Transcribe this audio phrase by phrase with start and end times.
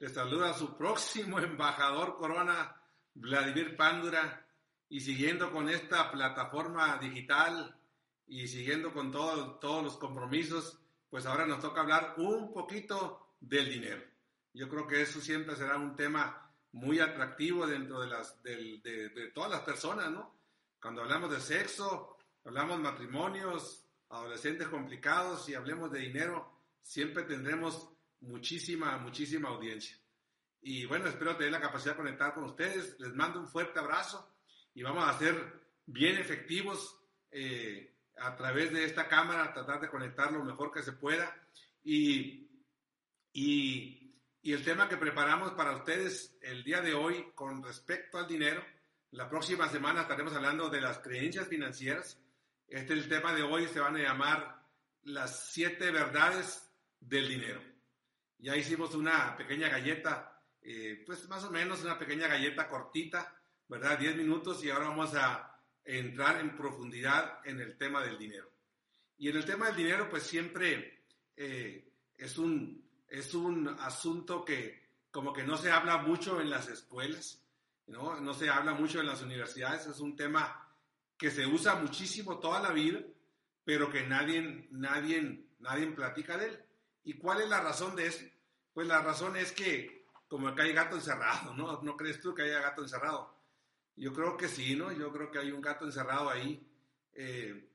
[0.00, 2.80] Le saluda su próximo embajador Corona,
[3.14, 4.46] Vladimir Pándura,
[4.88, 7.78] y siguiendo con esta plataforma digital
[8.26, 10.78] y siguiendo con todos los compromisos,
[11.08, 14.02] pues ahora nos toca hablar un poquito del dinero.
[14.52, 19.50] Yo creo que eso siempre será un tema muy atractivo dentro de, las, de, todas
[19.50, 20.34] las personas, ¿no?
[20.80, 27.95] Cuando hablamos de sexo, hablamos de matrimonios, adolescentes complicados y hablemos de dinero, siempre tendremos
[28.26, 29.96] muchísima, muchísima audiencia.
[30.60, 32.98] Y bueno, espero tener la capacidad de conectar con ustedes.
[32.98, 34.34] Les mando un fuerte abrazo
[34.74, 35.34] y vamos a ser
[35.86, 36.98] bien efectivos
[37.30, 41.34] eh, a través de esta cámara, tratar de conectar lo mejor que se pueda.
[41.84, 42.48] Y,
[43.32, 48.26] y, y el tema que preparamos para ustedes el día de hoy con respecto al
[48.26, 48.64] dinero,
[49.12, 52.20] la próxima semana estaremos hablando de las creencias financieras.
[52.66, 54.66] Este es el tema de hoy, se van a llamar
[55.04, 57.60] las siete verdades del dinero.
[58.38, 63.34] Ya hicimos una pequeña galleta, eh, pues más o menos una pequeña galleta cortita,
[63.68, 63.98] ¿verdad?
[63.98, 68.52] Diez minutos y ahora vamos a entrar en profundidad en el tema del dinero.
[69.18, 71.04] Y en el tema del dinero, pues siempre
[71.36, 76.68] eh, es, un, es un asunto que como que no se habla mucho en las
[76.68, 77.42] escuelas,
[77.86, 78.20] ¿no?
[78.20, 80.68] No se habla mucho en las universidades, es un tema
[81.16, 83.00] que se usa muchísimo toda la vida,
[83.64, 86.65] pero que nadie, nadie, nadie platica de él.
[87.06, 88.24] ¿Y cuál es la razón de eso?
[88.74, 91.80] Pues la razón es que como acá hay gato encerrado, ¿no?
[91.80, 93.32] ¿No crees tú que haya gato encerrado?
[93.94, 94.90] Yo creo que sí, ¿no?
[94.90, 96.68] Yo creo que hay un gato encerrado ahí.
[97.14, 97.70] Eh,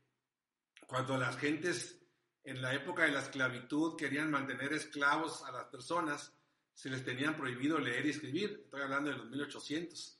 [0.85, 1.97] cuando las gentes
[2.43, 6.33] en la época de la esclavitud querían mantener esclavos a las personas,
[6.73, 8.63] se les tenían prohibido leer y escribir.
[8.65, 10.19] Estoy hablando de los 1800.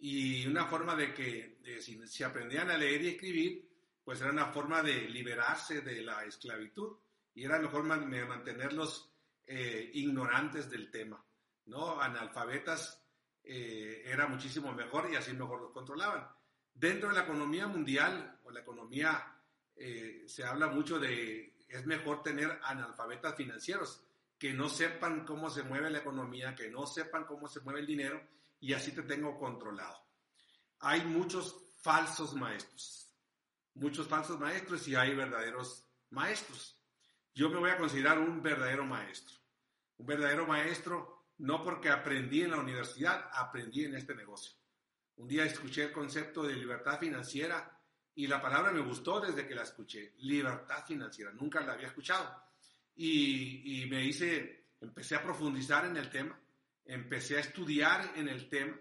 [0.00, 3.66] Y una forma de que si, si, aprendían a leer y escribir,
[4.04, 6.98] pues era una forma de liberarse de la esclavitud
[7.38, 9.14] y era mejor mantenerlos
[9.46, 11.24] eh, ignorantes del tema,
[11.66, 12.00] ¿no?
[12.00, 13.00] Analfabetas
[13.44, 16.28] eh, era muchísimo mejor y así mejor los controlaban.
[16.74, 19.40] Dentro de la economía mundial o la economía
[19.76, 24.02] eh, se habla mucho de es mejor tener analfabetas financieros
[24.36, 27.86] que no sepan cómo se mueve la economía, que no sepan cómo se mueve el
[27.86, 28.20] dinero
[28.58, 29.96] y así te tengo controlado.
[30.80, 33.14] Hay muchos falsos maestros,
[33.74, 36.77] muchos falsos maestros y hay verdaderos maestros
[37.38, 39.36] yo me voy a considerar un verdadero maestro.
[39.98, 44.58] Un verdadero maestro no porque aprendí en la universidad, aprendí en este negocio.
[45.18, 47.80] Un día escuché el concepto de libertad financiera
[48.16, 50.14] y la palabra me gustó desde que la escuché.
[50.18, 52.42] Libertad financiera, nunca la había escuchado.
[52.96, 56.36] Y, me hice, empecé a profundizar en el tema,
[56.86, 58.76] empecé a estudiar en el tema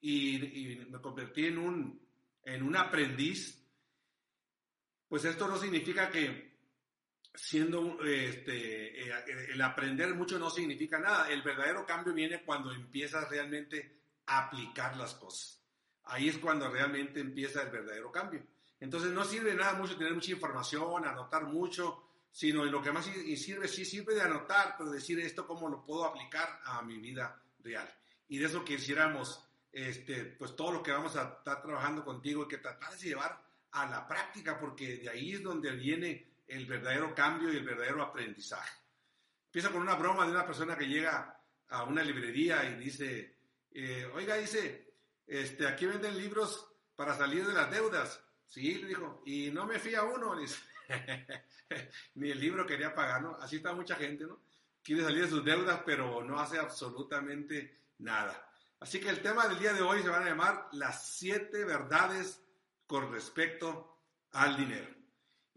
[0.00, 0.36] y,
[0.72, 2.00] y me convertí en un,
[2.44, 3.62] en un aprendiz.
[5.06, 6.49] Pues esto no significa que
[7.34, 9.12] siendo este, eh,
[9.52, 11.30] el aprender mucho no significa nada.
[11.30, 15.62] El verdadero cambio viene cuando empiezas realmente a aplicar las cosas.
[16.04, 18.42] Ahí es cuando realmente empieza el verdadero cambio.
[18.80, 23.68] Entonces no sirve nada mucho tener mucha información, anotar mucho, sino lo que más sirve,
[23.68, 27.92] sí sirve de anotar, pero decir esto cómo lo puedo aplicar a mi vida real.
[28.28, 32.58] Y de eso quisiéramos, este, pues todo lo que vamos a estar trabajando contigo, que
[32.58, 37.52] tratar de llevar a la práctica, porque de ahí es donde viene el verdadero cambio
[37.52, 38.76] y el verdadero aprendizaje.
[39.46, 43.38] Empieza con una broma de una persona que llega a una librería y dice,
[43.72, 44.94] eh, oiga, dice,
[45.26, 48.22] este, aquí venden libros para salir de las deudas.
[48.46, 50.34] Sí, le dijo, y no me fía uno,
[52.14, 53.36] ni el libro quería pagar, ¿no?
[53.36, 54.42] Así está mucha gente, ¿no?
[54.82, 58.50] Quiere salir de sus deudas, pero no hace absolutamente nada.
[58.80, 62.42] Así que el tema del día de hoy se van a llamar las siete verdades
[62.86, 64.00] con respecto
[64.32, 64.99] al dinero.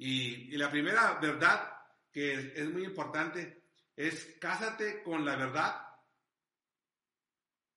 [0.06, 1.78] Y, la primera verdad
[2.12, 3.64] que es, muy importante
[3.96, 5.82] es cásate con la verdad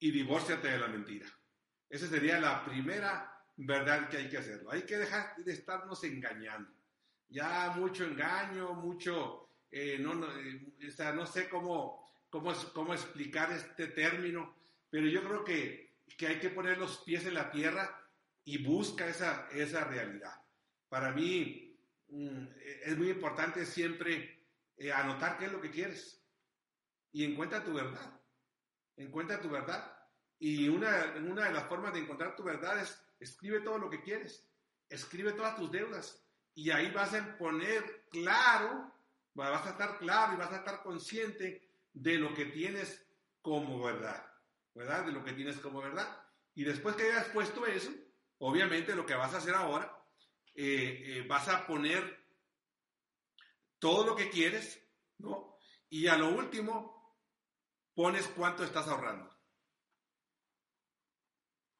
[0.00, 1.26] y divórciate de la mentira.
[1.88, 4.72] Esa sería la primera verdad que hay que hacerlo.
[4.72, 6.68] Hay que dejar de estarnos engañando.
[7.28, 10.74] Ya mucho engaño, mucho, eh, no, no, eh,
[11.14, 14.56] no sé cómo, cómo, cómo explicar este término,
[14.90, 18.04] pero yo creo que, que hay que poner los pies en la tierra
[18.42, 20.34] y busca esa, esa realidad.
[20.88, 21.65] Para mí,
[22.08, 22.46] Mm,
[22.84, 26.22] es muy importante siempre eh, anotar qué es lo que quieres
[27.12, 28.20] y encuentra tu verdad.
[28.96, 29.92] Encuentra tu verdad.
[30.38, 34.02] Y una, una de las formas de encontrar tu verdad es escribe todo lo que
[34.02, 34.46] quieres,
[34.88, 36.22] escribe todas tus deudas
[36.54, 38.92] y ahí vas a poner claro,
[39.34, 43.06] vas a estar claro y vas a estar consciente de lo que tienes
[43.40, 44.26] como verdad,
[44.74, 45.06] ¿verdad?
[45.06, 46.22] De lo que tienes como verdad.
[46.54, 47.90] Y después que hayas puesto eso,
[48.38, 49.95] obviamente lo que vas a hacer ahora
[50.56, 52.24] eh, eh, vas a poner
[53.78, 54.82] todo lo que quieres,
[55.18, 55.58] ¿no?
[55.90, 57.16] Y a lo último,
[57.94, 59.30] pones cuánto estás ahorrando.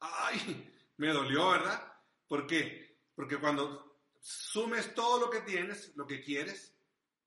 [0.00, 1.92] Ay, me dolió, ¿verdad?
[2.28, 3.00] ¿Por qué?
[3.14, 6.76] Porque cuando sumes todo lo que tienes, lo que quieres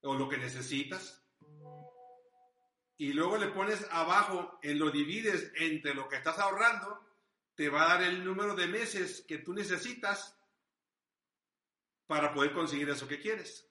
[0.01, 1.25] o lo que necesitas,
[2.97, 6.99] y luego le pones abajo, en lo divides entre lo que estás ahorrando,
[7.55, 10.38] te va a dar el número de meses que tú necesitas
[12.09, 13.69] para poder conseguir eso que quieres.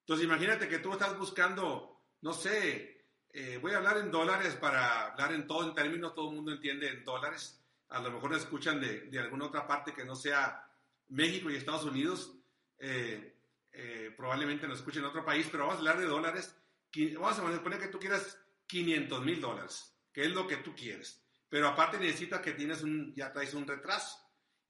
[0.00, 5.12] Entonces imagínate que tú estás buscando, no sé, eh, voy a hablar en dólares para
[5.12, 7.64] hablar en todo en términos, todo el mundo entiende en dólares.
[7.90, 10.68] A lo mejor escuchan de, de alguna otra parte que no sea
[11.10, 12.36] México y Estados Unidos.
[12.78, 13.38] Eh,
[13.70, 16.56] eh, probablemente nos escuchen en otro país, pero vamos a hablar de dólares.
[17.14, 21.24] Vamos a poner que tú quieras 500 mil dólares, que es lo que tú quieres.
[21.48, 24.18] Pero aparte necesitas que tienes un, ya traes un retraso.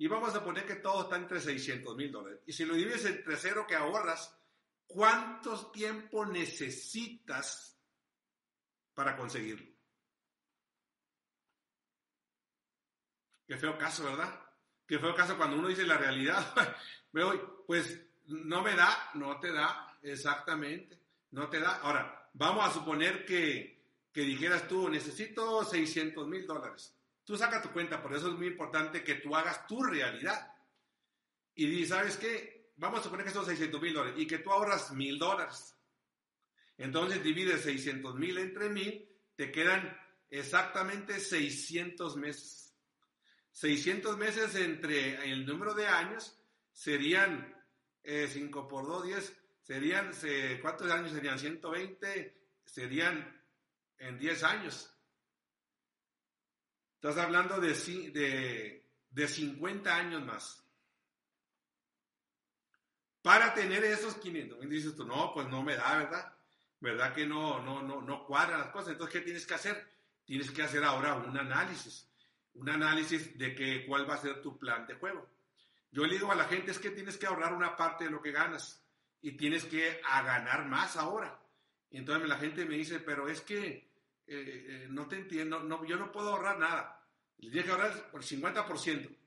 [0.03, 2.41] Y vamos a poner que todo está entre 600 mil dólares.
[2.45, 4.37] Y si lo divides entre cero que ahorras,
[4.85, 7.79] ¿cuánto tiempo necesitas
[8.95, 9.71] para conseguirlo?
[13.47, 14.41] Qué feo caso, ¿verdad?
[14.85, 16.53] Qué feo caso cuando uno dice la realidad.
[17.69, 21.01] pues no me da, no te da, exactamente,
[21.31, 21.77] no te da.
[21.77, 26.93] Ahora, vamos a suponer que, que dijeras tú, necesito 600 mil dólares.
[27.33, 30.55] Tú saca tu cuenta, por eso es muy importante que tú hagas tu realidad.
[31.55, 32.75] Y dices, ¿sabes qué?
[32.77, 35.75] Vamos a suponer que son 600 mil dólares y que tú ahorras mil dólares.
[36.77, 39.99] Entonces divides 600 mil entre mil, te quedan
[40.29, 42.77] exactamente 600 meses.
[43.53, 46.39] 600 meses entre el número de años
[46.71, 47.51] serían
[48.05, 50.11] 5 eh, por 2, 10, serían,
[50.61, 51.39] ¿cuántos años serían?
[51.39, 52.37] 120,
[52.67, 53.43] serían
[53.97, 54.92] en 10 años.
[57.03, 57.75] Estás hablando de,
[58.13, 60.65] de, de 50 años más.
[63.21, 66.33] Para tener esos 500 dices tú, no, pues no me da, ¿verdad?
[66.79, 68.93] ¿Verdad que no, no, no, no cuadran las cosas?
[68.93, 69.85] Entonces, ¿qué tienes que hacer?
[70.25, 72.09] Tienes que hacer ahora un análisis.
[72.55, 75.29] Un análisis de que, cuál va a ser tu plan de juego.
[75.91, 78.23] Yo le digo a la gente, es que tienes que ahorrar una parte de lo
[78.23, 78.81] que ganas
[79.21, 81.37] y tienes que a ganar más ahora.
[81.91, 83.92] Y entonces la gente me dice, pero es que
[84.27, 86.99] eh, eh, no te entiendo, no, yo no puedo ahorrar nada.
[87.37, 89.19] Tienes que ahorrar el 50%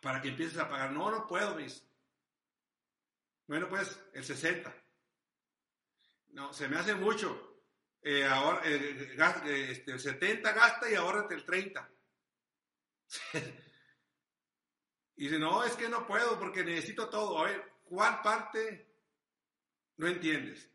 [0.00, 0.92] para que empieces a pagar.
[0.92, 1.86] No, no puedo, mis.
[3.46, 4.72] Bueno, pues el 60.
[6.28, 7.62] No, se me hace mucho.
[8.02, 11.90] Eh, ahora, este, el 70 gasta y ahora el 30.
[15.16, 17.38] y dice, no, es que no puedo porque necesito todo.
[17.38, 18.94] A ver, ¿cuál parte
[19.96, 20.70] no entiendes?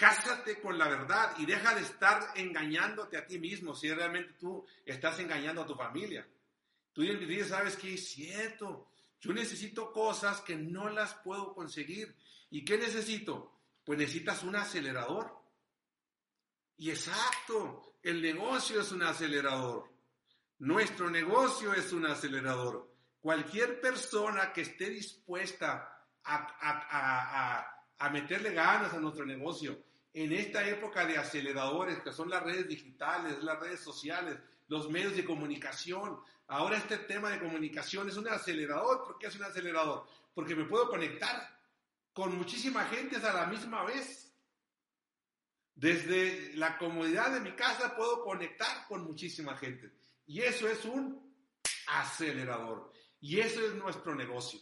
[0.00, 4.64] Cásate con la verdad y deja de estar engañándote a ti mismo si realmente tú
[4.86, 6.26] estás engañando a tu familia.
[6.94, 7.92] Tú dices, ¿sabes qué?
[7.92, 8.88] Es cierto.
[9.20, 12.16] Yo necesito cosas que no las puedo conseguir.
[12.48, 13.60] ¿Y qué necesito?
[13.84, 15.38] Pues necesitas un acelerador.
[16.78, 19.92] Y exacto, el negocio es un acelerador.
[20.60, 22.90] Nuestro negocio es un acelerador.
[23.20, 31.06] Cualquier persona que esté dispuesta a, a meterle ganas a nuestro negocio, en esta época
[31.06, 36.20] de aceleradores, que son las redes digitales, las redes sociales, los medios de comunicación.
[36.48, 39.04] Ahora este tema de comunicación es un acelerador.
[39.04, 40.06] ¿Por qué es un acelerador?
[40.34, 41.58] Porque me puedo conectar
[42.12, 44.32] con muchísima gente a la misma vez.
[45.74, 49.92] Desde la comodidad de mi casa puedo conectar con muchísima gente.
[50.26, 51.34] Y eso es un
[51.86, 52.92] acelerador.
[53.20, 54.60] Y eso es nuestro negocio.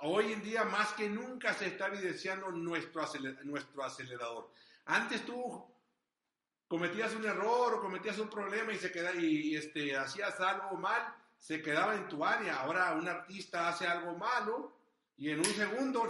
[0.00, 3.02] Hoy en día más que nunca se está evidenciando nuestro,
[3.44, 4.52] nuestro acelerador.
[4.88, 5.66] Antes tú
[6.66, 11.14] cometías un error o cometías un problema y se queda y, este hacías algo mal,
[11.36, 12.60] se quedaba en tu área.
[12.60, 14.78] Ahora un artista hace algo malo
[15.18, 16.08] y en un segundo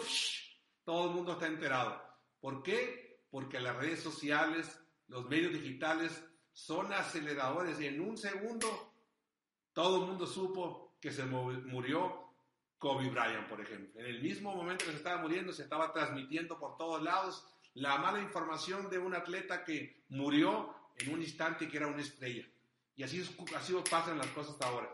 [0.84, 2.00] todo el mundo está enterado.
[2.40, 3.24] ¿Por qué?
[3.32, 8.94] Porque las redes sociales, los medios digitales son aceleradores y en un segundo
[9.72, 12.28] todo el mundo supo que se murió
[12.78, 14.00] Kobe Bryant, por ejemplo.
[14.00, 17.44] En el mismo momento que se estaba muriendo, se estaba transmitiendo por todos lados
[17.74, 22.46] la mala información de un atleta que murió en un instante que era una estrella.
[22.96, 23.22] Y así,
[23.56, 24.88] así pasan las cosas hasta ahora,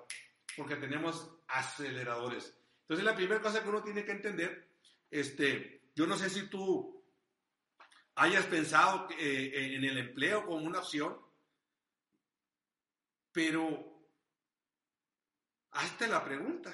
[0.57, 2.55] porque tenemos aceleradores.
[2.83, 4.69] Entonces la primera cosa que uno tiene que entender,
[5.11, 7.03] este, yo no sé si tú
[8.17, 11.19] hayas pensado eh, en el empleo como una opción,
[13.33, 14.07] pero
[15.71, 16.73] hazte la pregunta.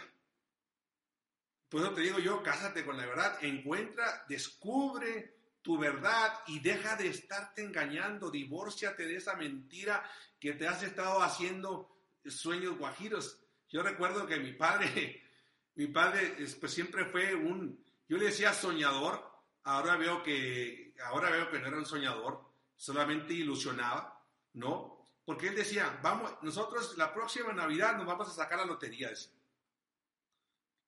[1.69, 6.97] Por eso te digo yo, cásate con la verdad, encuentra, descubre tu verdad y deja
[6.97, 10.03] de estarte engañando, divórciate de esa mentira
[10.39, 13.39] que te has estado haciendo sueños guajiros.
[13.69, 15.23] Yo recuerdo que mi padre,
[15.75, 19.31] mi padre pues, siempre fue un, yo le decía soñador,
[19.65, 22.45] ahora veo que, ahora veo que no era un soñador,
[22.77, 24.21] solamente ilusionaba.
[24.55, 25.07] ¿no?
[25.25, 29.11] Porque él decía, vamos, nosotros la próxima Navidad nos vamos a sacar la lotería.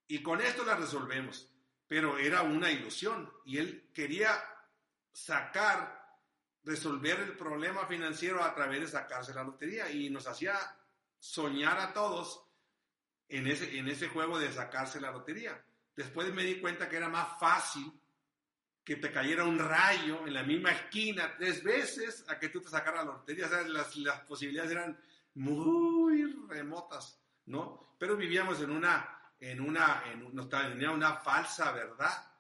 [0.08, 1.48] Y con esto la resolvemos.
[1.86, 4.42] Pero era una ilusión y él quería
[5.12, 6.00] sacar,
[6.64, 10.58] resolver el problema financiero a través de sacarse la lotería y nos hacía
[11.18, 12.44] soñar a todos
[13.28, 15.62] en ese, en ese juego de sacarse la lotería.
[15.94, 17.92] Después me di cuenta que era más fácil
[18.84, 22.68] que te cayera un rayo en la misma esquina tres veces a que tú te
[22.68, 23.46] sacaras la lotería.
[23.46, 24.98] O sea, las, las posibilidades eran
[25.34, 27.94] muy remotas, ¿no?
[27.98, 32.31] Pero vivíamos en una, en una, en, tenía una falsa verdad,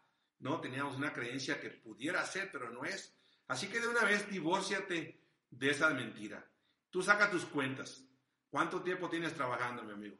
[0.42, 0.60] ¿no?
[0.60, 3.16] Teníamos una creencia que pudiera ser, pero no es.
[3.46, 6.44] Así que de una vez divórciate de esa mentira.
[6.90, 8.04] Tú saca tus cuentas.
[8.50, 10.16] ¿Cuánto tiempo tienes trabajando, mi amigo?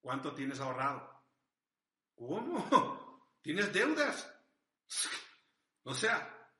[0.00, 1.24] ¿Cuánto tienes ahorrado?
[2.14, 3.30] ¿Cómo?
[3.40, 4.30] ¿Tienes deudas?
[5.84, 6.50] O sea,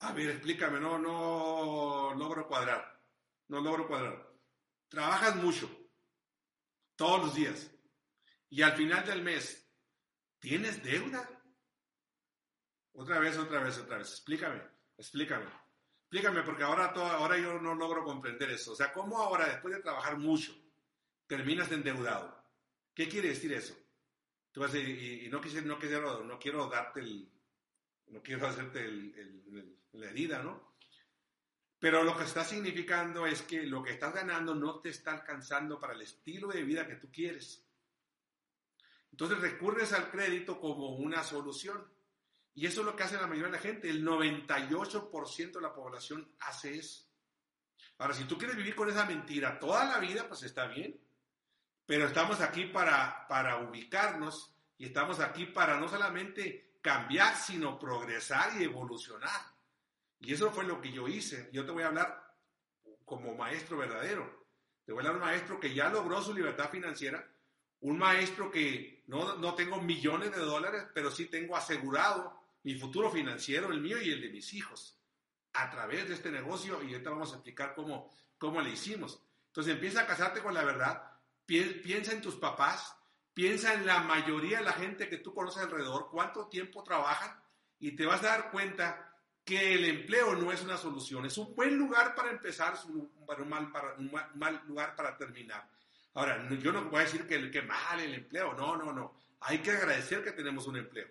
[0.00, 3.00] a ver, explícame, no, no logro cuadrar.
[3.48, 4.32] No logro cuadrar.
[4.88, 5.70] Trabajas mucho,
[6.96, 7.70] todos los días,
[8.50, 9.66] y al final del mes,
[10.38, 11.28] ¿tienes deuda?
[12.92, 14.10] Otra vez, otra vez, otra vez.
[14.10, 14.60] Explícame,
[14.98, 15.46] explícame.
[16.00, 18.72] Explícame, porque ahora, ahora yo no logro comprender eso.
[18.72, 20.52] O sea, ¿cómo ahora, después de trabajar mucho,
[21.28, 22.44] terminas endeudado?
[22.92, 23.76] ¿Qué quiere decir eso?
[24.50, 27.30] Tú vas a decir, y, no, no, no quiero darte el,
[28.08, 30.74] no quiero hacerte el, la herida, ¿no?
[31.78, 35.78] Pero lo que está significando es que lo que estás ganando no te está alcanzando
[35.78, 37.64] para el estilo de vida que tú quieres.
[39.20, 41.86] Entonces recurres al crédito como una solución.
[42.54, 43.90] Y eso es lo que hace la mayoría de la gente.
[43.90, 47.04] El 98% de la población hace eso.
[47.98, 50.98] Ahora, si tú quieres vivir con esa mentira toda la vida, pues está bien.
[51.84, 58.58] Pero estamos aquí para, para ubicarnos y estamos aquí para no solamente cambiar, sino progresar
[58.58, 59.42] y evolucionar.
[60.18, 61.50] Y eso fue lo que yo hice.
[61.52, 62.38] Yo te voy a hablar
[63.04, 64.46] como maestro verdadero.
[64.86, 67.30] Te voy a hablar un maestro que ya logró su libertad financiera,
[67.80, 73.10] un maestro que no, no tengo millones de dólares, pero sí tengo asegurado mi futuro
[73.10, 74.96] financiero, el mío y el de mis hijos,
[75.52, 79.20] a través de este negocio y ahorita vamos a explicar cómo, cómo le hicimos.
[79.48, 81.02] Entonces empieza a casarte con la verdad,
[81.44, 82.96] piensa en tus papás,
[83.34, 87.36] piensa en la mayoría de la gente que tú conoces alrededor, cuánto tiempo trabajan
[87.80, 89.12] y te vas a dar cuenta
[89.44, 93.10] que el empleo no es una solución, es un buen lugar para empezar, es un,
[93.26, 95.68] un mal, lugar para terminar.
[96.14, 99.18] Ahora, yo no voy a decir que, que mal el empleo, no, no, no.
[99.40, 101.08] Hay que agradecer que tenemos un empleo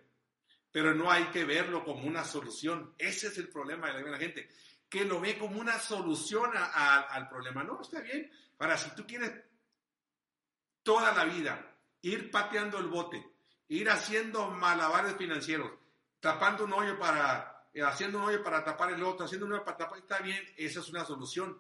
[0.72, 2.94] pero no hay que verlo como una solución.
[2.98, 4.50] Ese es el problema de la gente,
[4.88, 7.64] que lo ve como una solución al problema.
[7.64, 8.32] No, está bien.
[8.60, 9.32] Ahora, si tú quieres
[10.84, 13.26] toda la vida ir pateando el bote,
[13.68, 15.72] ir haciendo malabares financieros,
[16.20, 19.64] tapando un hoyo para, eh, haciendo un hoyo para tapar el otro, haciendo un hoyo
[19.64, 21.60] para tapar, está bien, esa es una solución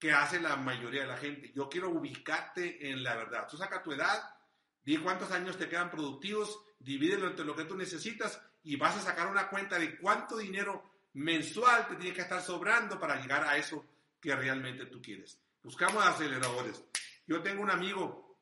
[0.00, 1.52] que hace la mayoría de la gente.
[1.54, 3.46] Yo quiero ubicarte en la verdad.
[3.48, 4.34] Tú saca tu edad,
[4.82, 9.02] di cuántos años te quedan productivos divídelo entre lo que tú necesitas y vas a
[9.02, 13.56] sacar una cuenta de cuánto dinero mensual te tiene que estar sobrando para llegar a
[13.56, 13.84] eso
[14.20, 15.38] que realmente tú quieres.
[15.62, 16.82] Buscamos aceleradores.
[17.26, 18.38] Yo tengo un amigo,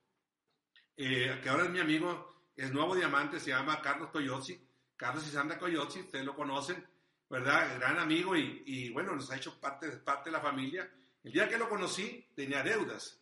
[0.96, 4.60] eh, que ahora es mi amigo, es nuevo diamante, se llama Carlos Coyotzi,
[4.96, 6.84] Carlos y Sandra Coyotzi, ustedes lo conocen,
[7.28, 7.78] ¿verdad?
[7.78, 10.90] Gran amigo y, y bueno, nos ha hecho parte, parte de la familia.
[11.28, 13.20] El día que lo conocí tenía deudas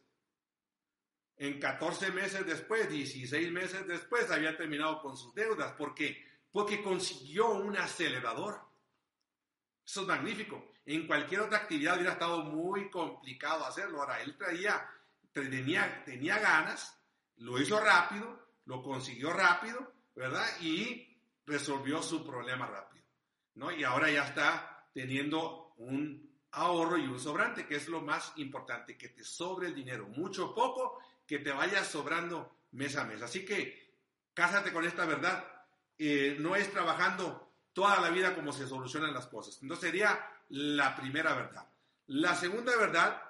[1.39, 5.73] en 14 meses después, 16 meses después, había terminado con sus deudas.
[5.73, 6.25] ¿Por qué?
[6.53, 8.61] Porque consiguió un acelerador.
[9.85, 10.71] Eso es magnífico.
[10.85, 14.03] En cualquier otra actividad hubiera estado muy complicado hacerlo.
[14.03, 14.89] Ahora, él traía,
[15.33, 16.97] tenía, tenía ganas,
[17.39, 20.47] lo hizo rápido, lo consiguió rápido, ¿verdad?
[20.61, 23.05] Y resolvió su problema rápido,
[23.57, 23.73] ¿no?
[23.73, 26.26] Y ahora ya está teniendo un
[26.57, 30.55] ahorro y un sobrante, que es lo más importante, que te sobre el dinero, mucho
[30.55, 33.23] poco, que te vaya sobrando mes a mes.
[33.23, 33.95] Así que
[34.33, 35.45] cásate con esta verdad.
[35.99, 39.59] Eh, no es trabajando toda la vida como se solucionan las cosas.
[39.63, 41.69] Entonces sería la primera verdad.
[42.07, 43.23] La segunda verdad,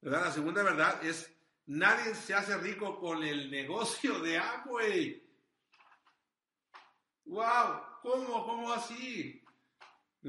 [0.00, 0.26] ¿verdad?
[0.26, 1.32] La segunda verdad es
[1.66, 5.22] nadie se hace rico con el negocio de Amway.
[7.24, 7.82] ¡Wow!
[8.02, 8.46] ¿Cómo?
[8.46, 9.37] ¿Cómo así?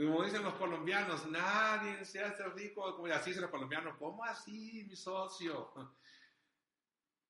[0.05, 4.85] Como dicen los colombianos, nadie se hace rico, como así dicen los colombianos, ¿cómo así,
[4.87, 5.73] mi socio?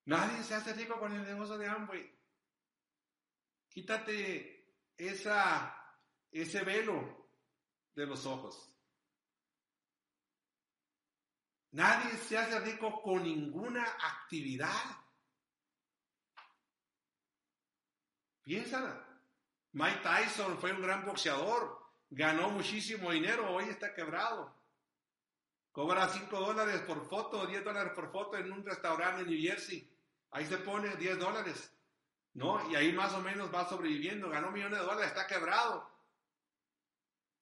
[0.05, 2.15] Nadie se hace rico con el negocio de Amway.
[3.69, 5.75] Quítate esa,
[6.31, 7.31] ese velo
[7.95, 8.71] de los ojos.
[11.71, 14.95] Nadie se hace rico con ninguna actividad.
[18.43, 19.07] Piénsala.
[19.71, 21.78] Mike Tyson fue un gran boxeador
[22.09, 24.53] ganó muchísimo dinero, hoy está quebrado.
[25.71, 29.87] Cobra 5 dólares por foto, 10 dólares por foto en un restaurante en New Jersey.
[30.31, 31.71] Ahí se pone 10 dólares,
[32.33, 32.69] ¿no?
[32.69, 34.29] Y ahí más o menos va sobreviviendo.
[34.29, 35.87] Ganó millones de dólares, está quebrado.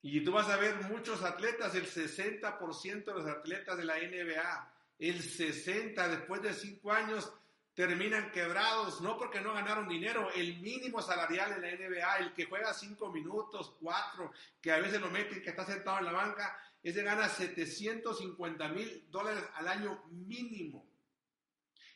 [0.01, 4.74] Y tú vas a ver muchos atletas, el 60% de los atletas de la NBA,
[5.00, 7.33] el 60% después de 5 años
[7.77, 12.46] terminan quebrados, no porque no ganaron dinero, el mínimo salarial en la NBA, el que
[12.46, 16.60] juega 5 minutos, 4, que a veces lo meten, que está sentado en la banca,
[16.81, 20.89] ese gana 750 mil dólares al año mínimo.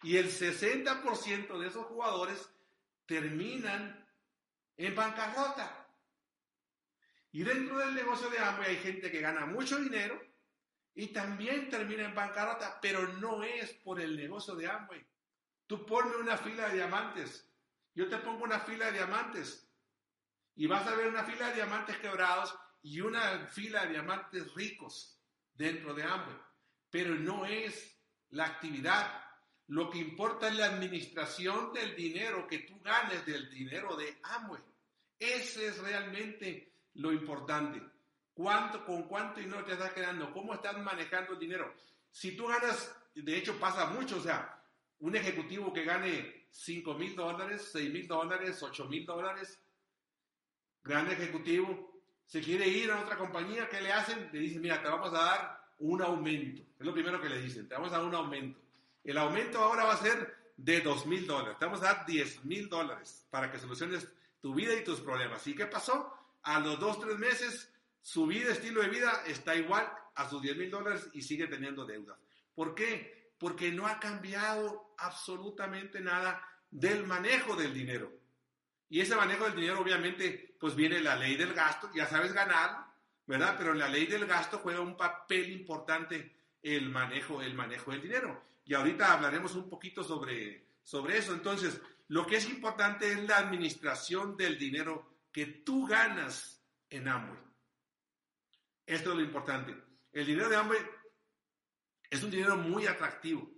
[0.03, 2.47] Y el 60% de esos jugadores
[3.07, 4.07] terminan
[4.77, 5.87] en bancarrota.
[7.31, 10.21] Y dentro del negocio de Amway hay gente que gana mucho dinero
[10.93, 15.10] y también termina en bancarrota, pero no es por el negocio de Amway.
[15.71, 17.49] Tú ponme una fila de diamantes,
[17.95, 19.71] yo te pongo una fila de diamantes
[20.57, 25.17] y vas a ver una fila de diamantes quebrados y una fila de diamantes ricos
[25.53, 26.35] dentro de Amway.
[26.89, 27.97] Pero no es
[28.31, 29.23] la actividad.
[29.67, 34.61] Lo que importa es la administración del dinero que tú ganes del dinero de Amway.
[35.17, 37.81] Ese es realmente lo importante.
[38.33, 40.33] ¿Cuánto, ¿Con cuánto dinero te estás quedando?
[40.33, 41.73] ¿Cómo estás manejando el dinero?
[42.11, 44.60] Si tú ganas, de hecho pasa mucho, o sea,
[45.01, 49.59] un ejecutivo que gane 5 mil dólares, 6 mil dólares, 8 mil dólares,
[50.83, 54.29] gran ejecutivo, se quiere ir a otra compañía, ¿qué le hacen?
[54.31, 56.61] Le dicen, mira, te vamos a dar un aumento.
[56.79, 58.59] Es lo primero que le dicen, te vamos a dar un aumento.
[59.03, 62.45] El aumento ahora va a ser de 2 mil dólares, te vamos a dar 10
[62.45, 64.07] mil dólares para que soluciones
[64.39, 65.45] tu vida y tus problemas.
[65.47, 66.13] ¿Y qué pasó?
[66.43, 70.57] A los dos, tres meses, su vida, estilo de vida está igual a sus 10
[70.57, 72.19] mil dólares y sigue teniendo deudas.
[72.53, 73.33] ¿Por qué?
[73.37, 78.11] Porque no ha cambiado absolutamente nada del manejo del dinero.
[78.89, 82.85] Y ese manejo del dinero, obviamente, pues viene la ley del gasto, ya sabes ganar,
[83.25, 83.55] ¿verdad?
[83.57, 88.01] Pero en la ley del gasto juega un papel importante el manejo, el manejo del
[88.01, 88.43] dinero.
[88.65, 91.33] Y ahorita hablaremos un poquito sobre, sobre eso.
[91.33, 97.39] Entonces, lo que es importante es la administración del dinero que tú ganas en Amway.
[98.85, 99.75] Esto es lo importante.
[100.11, 100.81] El dinero de Amway
[102.09, 103.49] es un dinero muy atractivo.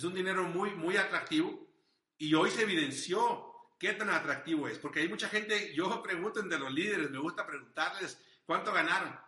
[0.00, 1.68] Es un dinero muy, muy atractivo.
[2.16, 4.78] Y hoy se evidenció ¿Qué tan atractivo es?
[4.78, 9.18] Porque hay mucha gente, yo pregunto entre los líderes, me gusta preguntarles cuánto ganaron,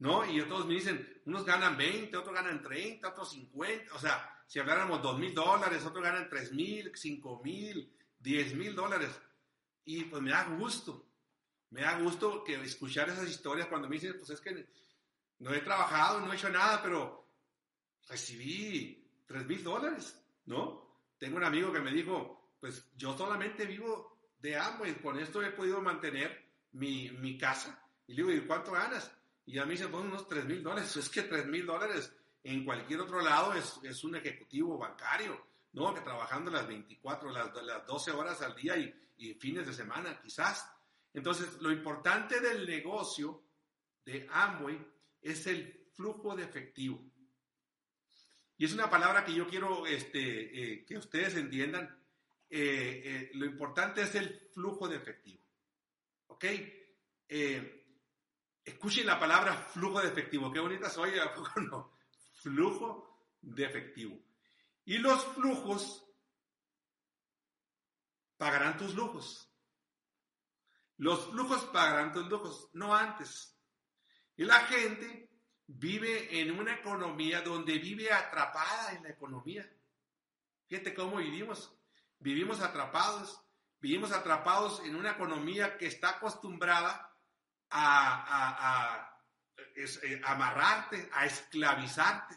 [0.00, 0.28] ¿no?
[0.28, 4.58] Y todos me dicen, unos ganan 20, otros ganan 30, otros 50, o sea, si
[4.58, 9.10] habláramos 2 mil dólares, otros ganan 3 mil, 5 mil, 10 mil dólares.
[9.84, 11.06] Y pues me da gusto,
[11.70, 14.66] me da gusto que escuchar esas historias cuando me dicen, pues es que
[15.38, 17.30] no he trabajado, no he hecho nada, pero
[18.08, 20.84] recibí 3 mil dólares, ¿no?
[21.18, 25.52] Tengo un amigo que me dijo, pues yo solamente vivo de y con esto he
[25.52, 27.82] podido mantener mi, casa.
[28.06, 29.10] Y le digo, ¿y cuánto ganas?
[29.46, 30.94] Y a mí se ponen unos 3 mil dólares.
[30.98, 35.94] Es que 3 mil dólares en cualquier otro lado es, un ejecutivo bancario, ¿no?
[35.94, 40.20] Que trabajando las 24, las, las 12 horas al día y, y fines de semana,
[40.20, 40.70] quizás.
[41.14, 43.42] Entonces, lo importante del negocio
[44.04, 44.78] de Amway
[45.22, 47.00] es el flujo de efectivo.
[48.64, 50.20] Es una palabra que yo quiero este,
[50.72, 51.84] eh, que ustedes entiendan
[52.48, 55.44] eh, eh, lo importante es el flujo de efectivo.
[56.28, 56.46] ¿Ok?
[58.64, 60.50] Escuchen la palabra flujo de efectivo.
[60.50, 61.92] Qué bonita soy, ¿a poco no?
[62.40, 64.18] Flujo de efectivo.
[64.86, 66.02] Y los flujos
[68.38, 69.46] pagarán tus lujos.
[70.96, 73.60] Los flujos pagarán tus lujos, no antes.
[74.36, 75.33] Y la gente
[75.66, 79.68] vive en una economía donde vive atrapada en la economía.
[80.66, 81.74] Fíjate cómo vivimos
[82.24, 83.38] vivimos atrapados,
[83.80, 87.14] vivimos atrapados en una economía que está acostumbrada
[87.70, 89.20] a,
[89.76, 92.34] eh, amarrarte, a esclavizarte.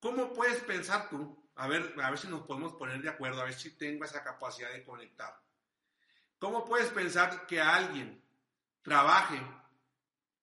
[0.00, 1.48] ¿Cómo puedes pensar tú?
[1.54, 4.24] A ver, a ver si nos podemos poner de acuerdo, a ver si tengo esa
[4.24, 5.38] capacidad de conectar.
[6.40, 8.24] ¿Cómo puedes pensar que alguien
[8.82, 9.40] trabaje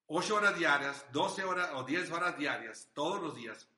[0.07, 3.69] 8 horas diarias, 12 horas o 10 horas diarias, todos los días,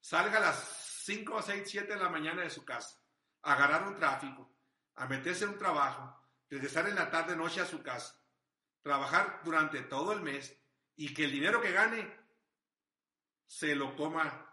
[0.00, 3.00] salga a las 5, 6, 7 de la mañana de su casa,
[3.42, 4.50] agarrar un tráfico,
[4.94, 8.18] a meterse en un trabajo, regresar en la tarde noche a su casa,
[8.82, 10.58] trabajar durante todo el mes
[10.96, 12.10] y que el dinero que gane
[13.46, 14.46] se lo coma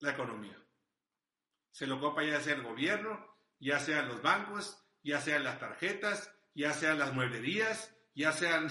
[0.00, 0.58] la economía.
[1.70, 6.32] Se lo copa ya sea el gobierno, ya sean los bancos, ya sean las tarjetas,
[6.54, 8.68] ya sean las mueblerías, ya sean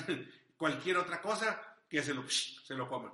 [0.57, 3.13] cualquier otra cosa que se lo, se lo coman.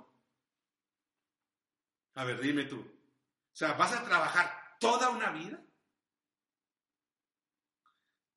[2.14, 2.80] A ver, dime tú.
[2.80, 5.62] O sea, ¿vas a trabajar toda una vida?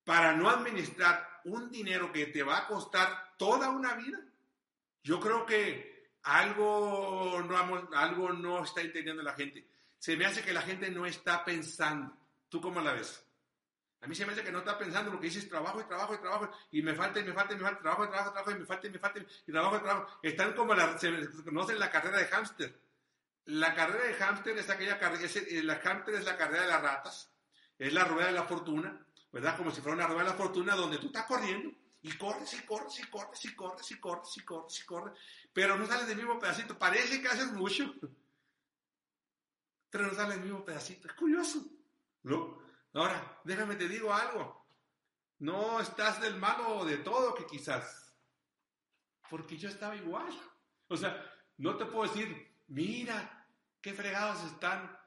[0.06, 4.20] para no administrar un dinero que te va a costar toda una vida.
[5.02, 9.68] Yo creo que algo no, algo no está entendiendo la gente.
[9.98, 12.16] Se me hace que la gente no está pensando.
[12.48, 13.25] ¿Tú cómo la ves?
[14.02, 16.14] A mí se me hace que no está pensando lo que dices trabajo y trabajo
[16.14, 18.50] y trabajo y me falta y me falta y me falta trabajo y trabajo, trabajo
[18.50, 20.18] y me falta y me falta y trabajo y trabajo.
[20.22, 21.12] Están como la, se
[21.44, 22.80] conocen la carrera de hámster.
[23.46, 26.82] La carrera de hámster es aquella carrera, eh, la hámster es la carrera de las
[26.82, 27.32] ratas,
[27.78, 29.56] es la rueda de la fortuna, ¿verdad?
[29.56, 31.70] Como si fuera una rueda de la fortuna donde tú estás corriendo
[32.02, 35.18] y corres y corres y corres y corres y corres y corres y corres,
[35.52, 36.76] pero no sales del mismo pedacito.
[36.76, 37.94] Parece que haces mucho,
[39.90, 41.08] pero no sales del mismo pedacito.
[41.08, 41.64] Es curioso,
[42.24, 42.65] ¿no?
[42.96, 44.66] Ahora, déjame te digo algo.
[45.40, 48.10] No estás del malo de todo que quizás.
[49.28, 50.32] Porque yo estaba igual.
[50.88, 51.22] O sea,
[51.58, 53.46] no te puedo decir, mira,
[53.82, 54.98] qué fregados están.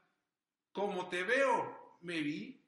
[0.72, 2.64] Como te veo, me vi.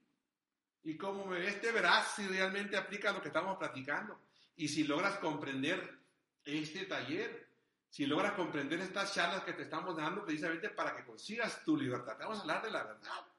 [0.83, 4.19] Y como me ves, te verás si realmente aplica lo que estamos platicando.
[4.55, 5.99] Y si logras comprender
[6.43, 7.47] este taller,
[7.89, 12.17] si logras comprender estas charlas que te estamos dando precisamente para que consigas tu libertad.
[12.17, 13.30] Vamos a hablar de la verdad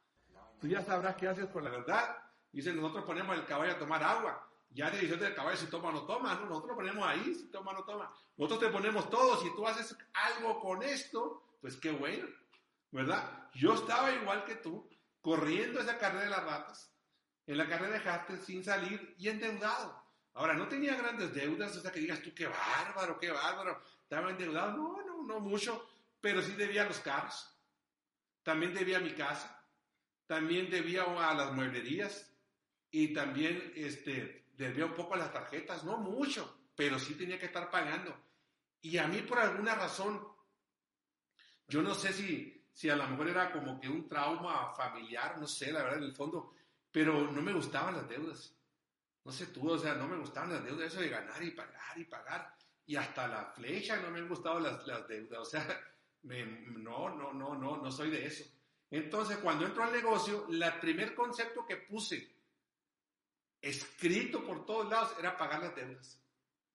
[0.62, 2.16] tú ya sabrás qué haces con la verdad.
[2.52, 4.48] Dice, nosotros ponemos el caballo a tomar agua.
[4.70, 6.46] Ya te decisión del caballo si toma o no toma, ¿no?
[6.46, 8.14] nosotros ponemos ahí, si toma o no toma.
[8.36, 12.28] Nosotros te ponemos todo, si tú haces algo con esto, pues qué bueno,
[12.92, 13.50] ¿verdad?
[13.54, 14.88] Yo estaba igual que tú,
[15.20, 16.94] corriendo esa carrera de las ratas,
[17.46, 20.00] en la carrera de sin salir y endeudado.
[20.34, 24.30] Ahora, no tenía grandes deudas, o sea que digas tú, qué bárbaro, qué bárbaro, estaba
[24.30, 25.86] endeudado, no, no, no mucho,
[26.20, 27.52] pero sí debía los carros,
[28.42, 29.61] también debía mi casa,
[30.32, 32.34] también debía a las mueblerías
[32.90, 37.44] y también este, debía un poco a las tarjetas, no mucho, pero sí tenía que
[37.44, 38.16] estar pagando.
[38.80, 40.26] Y a mí por alguna razón,
[41.68, 45.46] yo no sé si, si a lo mejor era como que un trauma familiar, no
[45.46, 46.54] sé, la verdad, en el fondo,
[46.90, 48.56] pero no me gustaban las deudas.
[49.26, 51.98] No sé tú, o sea, no me gustaban las deudas, eso de ganar y pagar
[51.98, 52.56] y pagar.
[52.86, 55.78] Y hasta la flecha no me han gustado las, las deudas, o sea,
[56.22, 58.46] no, no, no, no, no soy de eso.
[58.92, 62.30] Entonces, cuando entro al negocio, el primer concepto que puse
[63.58, 66.22] escrito por todos lados era pagar las deudas,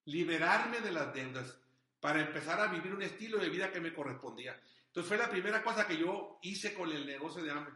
[0.06, 1.60] liberarme de las deudas
[2.00, 4.60] para empezar a vivir un estilo de vida que me correspondía.
[4.88, 7.76] Entonces fue la primera cosa que yo hice con el negocio de hambre.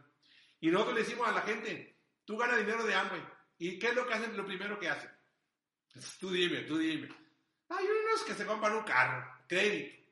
[0.58, 3.22] Y nosotros le decimos a la gente, tú ganas dinero de hambre.
[3.58, 4.36] ¿Y qué es lo que hacen?
[4.36, 5.10] Lo primero que hacen.
[6.18, 7.08] Tú dime, tú dime.
[7.68, 10.02] Hay unos que se compran un carro, crédito.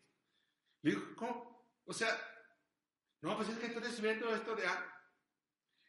[0.82, 1.66] Le digo, ¿cómo?
[1.84, 2.16] O sea,
[3.22, 4.90] no, pues es que estoy recibiendo esto de hambre.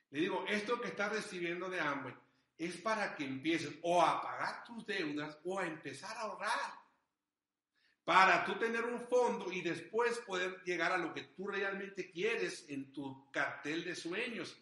[0.09, 2.15] Le digo, esto que estás recibiendo de hambre
[2.57, 6.73] es para que empieces o a pagar tus deudas o a empezar a ahorrar.
[8.03, 12.65] Para tú tener un fondo y después poder llegar a lo que tú realmente quieres
[12.67, 14.57] en tu cartel de sueños.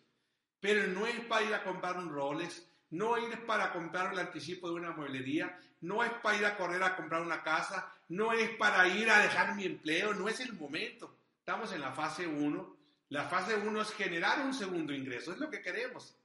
[0.59, 4.69] Pero no es para ir a comprar un Rolex, no es para comprar el anticipo
[4.69, 8.49] de una mueblería, no es para ir a correr a comprar una casa, no es
[8.51, 11.18] para ir a dejar mi empleo, no es el momento.
[11.49, 12.77] Estamos en la fase 1.
[13.09, 16.15] La fase 1 es generar un segundo ingreso, es lo que queremos.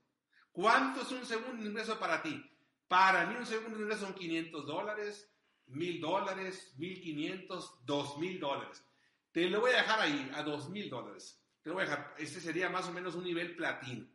[0.53, 2.45] ¿Cuánto es un segundo ingreso para ti?
[2.87, 5.33] Para mí un segundo ingreso son 500 dólares,
[5.69, 8.85] 1000 dólares, 1500, 2000 dólares.
[9.33, 11.43] Te lo voy a dejar ahí, a 2000 dólares.
[11.63, 12.15] Te lo voy a dejar.
[12.19, 14.07] Este sería más o menos un nivel platino.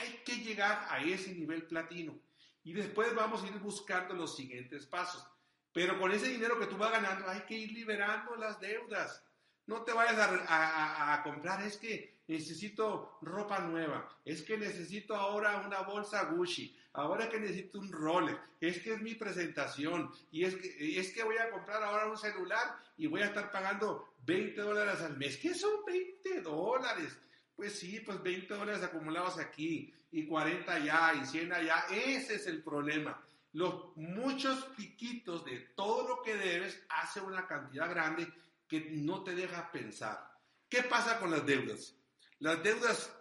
[0.00, 2.16] Hay que llegar a ese nivel platino.
[2.62, 5.26] Y después vamos a ir buscando los siguientes pasos.
[5.72, 9.25] Pero con ese dinero que tú vas ganando, hay que ir liberando las deudas.
[9.66, 15.80] No te vayas a, comprar, es que necesito ropa nueva, es que necesito ahora una
[15.80, 21.00] bolsa Gucci, ahora que necesito un roller, es que es mi presentación, y es que,
[21.00, 25.00] es que voy a comprar ahora un celular y voy a estar pagando 20 dólares
[25.00, 25.36] al mes.
[25.36, 27.18] ¿Qué son 20 dólares?
[27.56, 31.86] Pues sí, pues 20 dólares acumulados aquí y 40 allá y 100 allá.
[31.90, 33.20] Ese es el problema.
[33.52, 38.30] Los muchos piquitos de todo lo que debes hace una cantidad grande
[38.68, 40.32] que no te deja pensar.
[40.68, 41.94] ¿Qué pasa con las deudas?
[42.38, 43.16] Las deudas,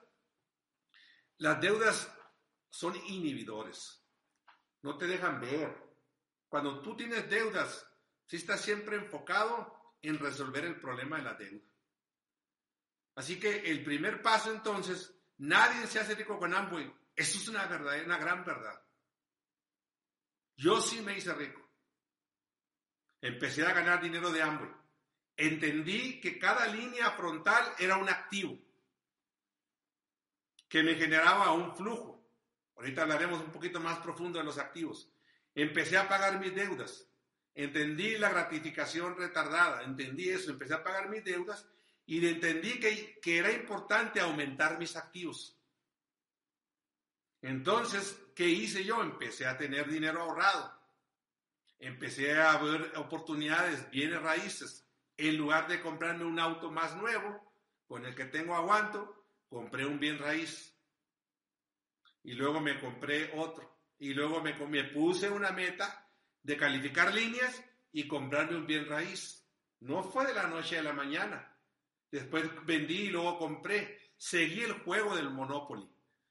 [1.38, 2.12] las deudas
[2.70, 4.04] son inhibidores.
[4.82, 5.76] No te dejan ver.
[6.48, 7.88] Cuando tú tienes deudas,
[8.26, 11.66] si estás siempre enfocado en resolver el problema de la deuda.
[13.16, 16.94] Así que el primer paso entonces, nadie se hace rico con Amway.
[17.16, 18.82] Eso es una verdad, una gran verdad.
[20.58, 21.62] Yo sí me hice rico.
[23.22, 24.85] Empecé a ganar dinero de Amway
[25.38, 28.58] entendí que cada línea frontal era un activo
[30.68, 32.28] que me generaba un flujo.
[32.76, 35.10] Ahorita hablaremos un poquito más profundo de los activos.
[35.54, 37.08] Empecé a pagar mis deudas.
[37.54, 39.84] Entendí la gratificación retardada.
[39.84, 40.52] Entendí eso.
[40.52, 41.68] Empecé a pagar mis deudas
[42.06, 45.58] y entendí que, que era importante aumentar mis activos.
[47.42, 49.02] Entonces, ¿qué hice yo?
[49.02, 50.74] Empecé a tener dinero ahorrado.
[51.80, 54.85] empecé a ver oportunidades, bienes raíces.
[55.18, 57.54] En lugar de comprarme un auto más nuevo,
[57.88, 60.76] con el que tengo aguanto, compré un bien raíz.
[62.24, 63.76] Y luego me compré otro.
[64.00, 66.10] Y luego me, puse una meta
[66.44, 69.48] de calificar líneas y comprarme un bien raíz.
[69.80, 71.56] No fue de la noche a la mañana.
[72.12, 74.12] Después vendí y luego compré.
[74.18, 75.88] Seguí el juego del Monopoly.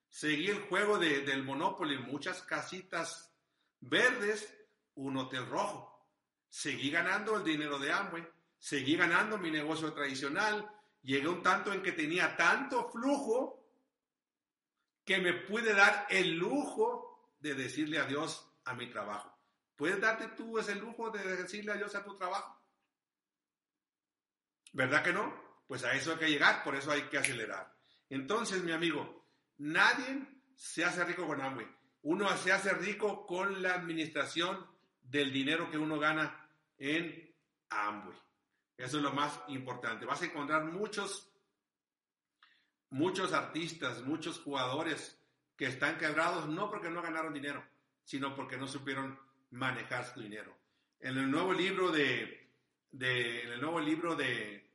[0.08, 1.98] Seguí el juego del Monopoly.
[1.98, 3.32] Muchas casitas
[3.80, 4.52] verdes,
[4.94, 6.08] un hotel rojo.
[6.48, 8.26] Seguí ganando el dinero de Amway.
[8.64, 10.66] Seguí ganando mi negocio tradicional.
[11.02, 13.62] Llegué un tanto en que tenía tanto flujo
[15.04, 19.38] que me pude dar el lujo de decirle adiós a mi trabajo.
[19.76, 22.58] ¿Puedes darte tú ese lujo de decirle adiós a tu trabajo?
[24.72, 25.60] ¿Verdad que no?
[25.66, 27.70] Pues a eso hay que llegar, por eso hay que acelerar.
[28.08, 31.68] Entonces, mi amigo, nadie se hace rico con Amway.
[32.00, 34.66] Uno se hace rico con la administración
[35.02, 36.48] del dinero que uno gana
[36.78, 37.30] en
[37.68, 38.23] Amway.
[38.76, 40.04] Eso es lo más importante.
[40.04, 41.30] Vas a encontrar muchos,
[42.90, 45.18] muchos artistas, muchos jugadores
[45.56, 47.64] que están quebrados no porque no ganaron dinero,
[48.04, 49.18] sino porque no supieron
[49.50, 50.56] manejar su dinero.
[50.98, 52.48] En el nuevo libro de,
[52.92, 54.70] en el nuevo libro de,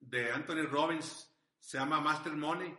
[0.00, 2.76] de Anthony Robbins se llama Master Money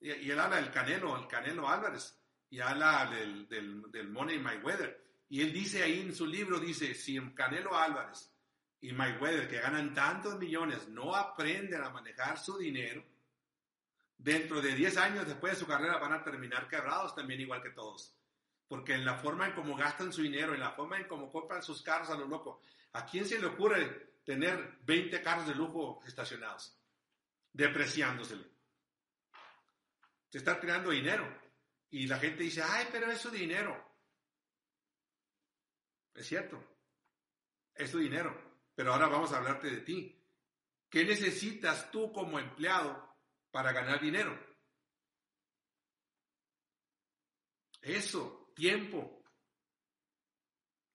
[0.00, 2.18] y, él habla del Canelo, el Canelo Álvarez
[2.50, 5.02] y habla del, del, del Money Mayweather.
[5.28, 8.33] Y él dice ahí en su libro, dice, si Canelo Álvarez
[8.84, 13.02] y Mayweather, que ganan tantos millones, no aprenden a manejar su dinero,
[14.18, 17.70] dentro de 10 años después de su carrera van a terminar quebrados también igual que
[17.70, 18.14] todos.
[18.68, 21.62] Porque en la forma en cómo gastan su dinero, en la forma en cómo compran
[21.62, 22.60] sus carros a lo loco,
[22.92, 26.78] ¿a quién se le ocurre tener 20 carros de lujo estacionados?
[27.54, 28.44] Depreciándosele.
[30.28, 31.26] Se está tirando dinero.
[31.88, 33.82] Y la gente dice, ay, pero es su dinero.
[36.12, 36.62] Es cierto,
[37.74, 38.43] es su dinero.
[38.74, 40.20] Pero ahora vamos a hablarte de ti.
[40.88, 43.16] ¿Qué necesitas tú como empleado
[43.50, 44.38] para ganar dinero?
[47.82, 49.22] Eso, tiempo.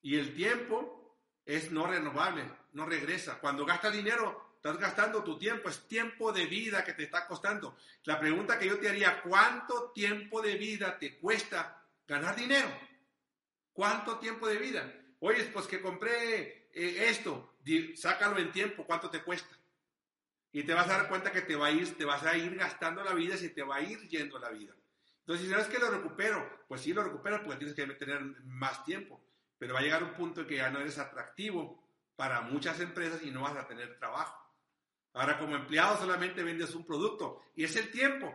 [0.01, 3.39] Y el tiempo es no renovable, no regresa.
[3.39, 7.77] Cuando gastas dinero, estás gastando tu tiempo, es tiempo de vida que te está costando.
[8.03, 12.69] La pregunta que yo te haría, ¿cuánto tiempo de vida te cuesta ganar dinero?
[13.71, 14.93] ¿Cuánto tiempo de vida?
[15.19, 17.57] Oye, pues que compré eh, esto,
[17.95, 19.55] sácalo en tiempo, ¿cuánto te cuesta?
[20.51, 22.55] Y te vas a dar cuenta que te, va a ir, te vas a ir
[22.55, 24.73] gastando la vida se te va a ir yendo la vida.
[25.19, 28.83] Entonces, si sabes que lo recupero, pues sí lo recuperas porque tienes que tener más
[28.83, 29.23] tiempo.
[29.59, 31.83] Pero va a llegar un punto en que ya no eres atractivo
[32.15, 34.35] para muchas empresas y no vas a tener trabajo.
[35.13, 38.33] Ahora, como empleado solamente vendes un producto y es el tiempo.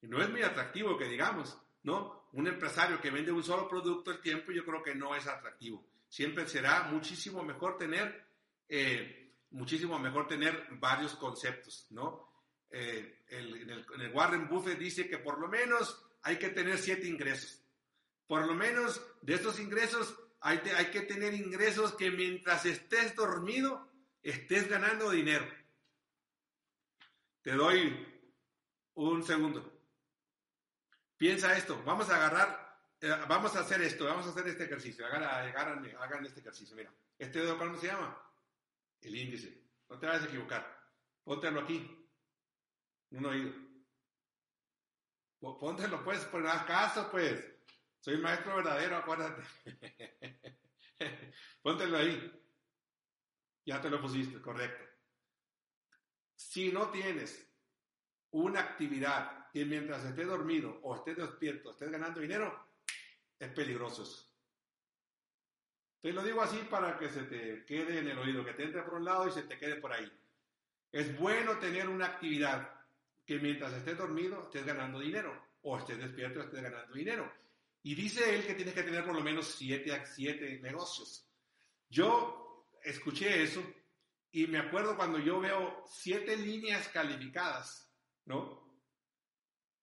[0.00, 2.28] Y no es muy atractivo que digamos, ¿no?
[2.32, 5.84] Un empresario que vende un solo producto el tiempo, yo creo que no es atractivo
[6.16, 8.26] siempre será muchísimo mejor tener,
[8.70, 12.32] eh, muchísimo mejor tener varios conceptos, ¿no?
[12.70, 17.06] Eh, el, en, el, Warren Buffett dice que por lo menos hay que tener siete
[17.06, 17.62] ingresos.
[18.26, 23.86] Por lo menos de estos ingresos hay, hay que tener ingresos que mientras estés dormido
[24.22, 25.46] estés ganando dinero.
[27.42, 27.94] Te doy
[28.94, 29.70] un segundo.
[31.18, 31.82] Piensa esto.
[31.84, 32.65] Vamos a agarrar
[33.00, 35.06] eh, vamos a hacer esto, vamos a hacer este ejercicio.
[35.06, 36.76] Hagan, hagan, este ejercicio.
[36.76, 38.16] Mira, ¿este dedo cómo se llama?
[39.00, 39.62] El índice.
[39.88, 40.76] No te vayas a equivocar.
[41.22, 42.08] Póntelo aquí.
[43.10, 43.52] Un oído.
[45.38, 47.44] Póntelo, pues, por nada caso, pues.
[48.00, 49.42] Soy maestro verdadero, acuérdate.
[51.62, 52.42] Póntelo ahí.
[53.64, 54.84] Ya te lo pusiste, correcto.
[56.34, 57.46] Si no tienes
[58.30, 62.65] una actividad que mientras estés dormido o estés despierto, estés ganando dinero,
[63.38, 64.04] es peligroso.
[66.00, 68.82] Te lo digo así para que se te quede en el oído, que te entre
[68.82, 70.10] por un lado y se te quede por ahí.
[70.92, 72.70] Es bueno tener una actividad
[73.24, 77.32] que mientras estés dormido estés ganando dinero o estés despierto estés ganando dinero.
[77.82, 81.28] Y dice él que tienes que tener por lo menos siete, siete negocios.
[81.88, 83.62] Yo escuché eso
[84.30, 87.90] y me acuerdo cuando yo veo siete líneas calificadas,
[88.24, 88.65] ¿no?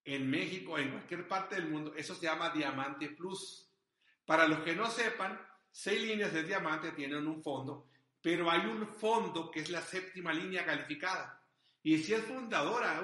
[0.04, 3.70] En México, en cualquier parte del mundo, eso se llama Diamante Plus.
[4.26, 5.40] Para los que no sepan,
[5.70, 7.88] seis líneas de diamante tienen un fondo,
[8.20, 11.42] pero hay un fondo que es la séptima línea calificada.
[11.82, 13.02] Y si es fundadora,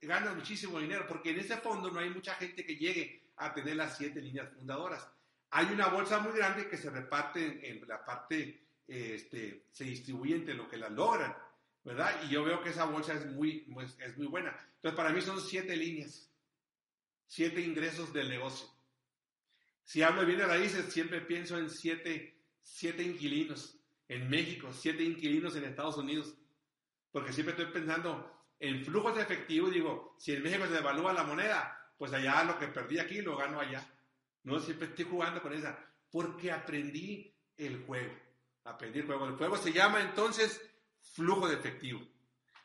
[0.00, 3.76] gana muchísimo dinero, porque en ese fondo no hay mucha gente que llegue a tener
[3.76, 5.08] las siete líneas fundadoras.
[5.50, 10.54] Hay una bolsa muy grande que se reparte en, la parte, este, se distribuye entre
[10.54, 11.34] lo que la logran.
[11.84, 12.22] ¿Verdad?
[12.24, 13.66] Y yo veo que esa bolsa es muy,
[13.98, 14.56] es muy buena.
[14.76, 16.30] Entonces, para mí son siete líneas,
[17.26, 18.68] siete ingresos del negocio.
[19.84, 25.56] Si hablo de bienes raíces, siempre pienso en siete, siete inquilinos en México, siete inquilinos
[25.56, 26.34] en Estados Unidos,
[27.10, 31.24] porque siempre estoy pensando en flujos de efectivo, digo, si en México se devalúa la
[31.24, 33.84] moneda, pues allá lo que perdí aquí lo gano allá.
[34.44, 35.78] No siempre estoy jugando con esa,
[36.10, 38.12] porque aprendí el juego.
[38.64, 39.26] Aprendí el juego.
[39.26, 40.60] El juego se llama entonces
[41.14, 42.00] flujo de efectivo.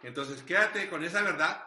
[0.02, 1.63] Entonces, quédate con esa verdad.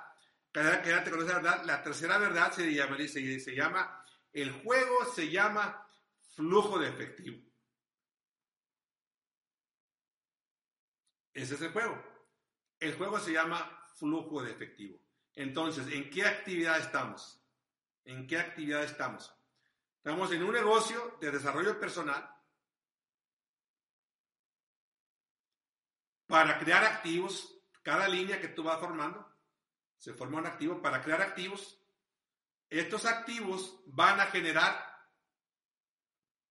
[0.53, 1.65] Quédate con esa verdad.
[1.65, 3.99] La tercera verdad se llama, se, se llama
[4.33, 5.87] el juego se llama
[6.35, 7.39] flujo de efectivo.
[11.33, 12.03] Ese es el juego.
[12.79, 14.99] El juego se llama flujo de efectivo.
[15.35, 17.41] Entonces, ¿en qué actividad estamos?
[18.05, 19.35] ¿En qué actividad estamos?
[19.97, 22.29] Estamos en un negocio de desarrollo personal
[26.29, 27.61] para crear activos.
[27.83, 29.27] Cada línea que tú vas formando
[29.97, 31.83] se forma un activo para crear activos.
[32.71, 34.87] Estos activos van a generar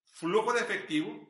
[0.04, 1.28] flujo de efectivo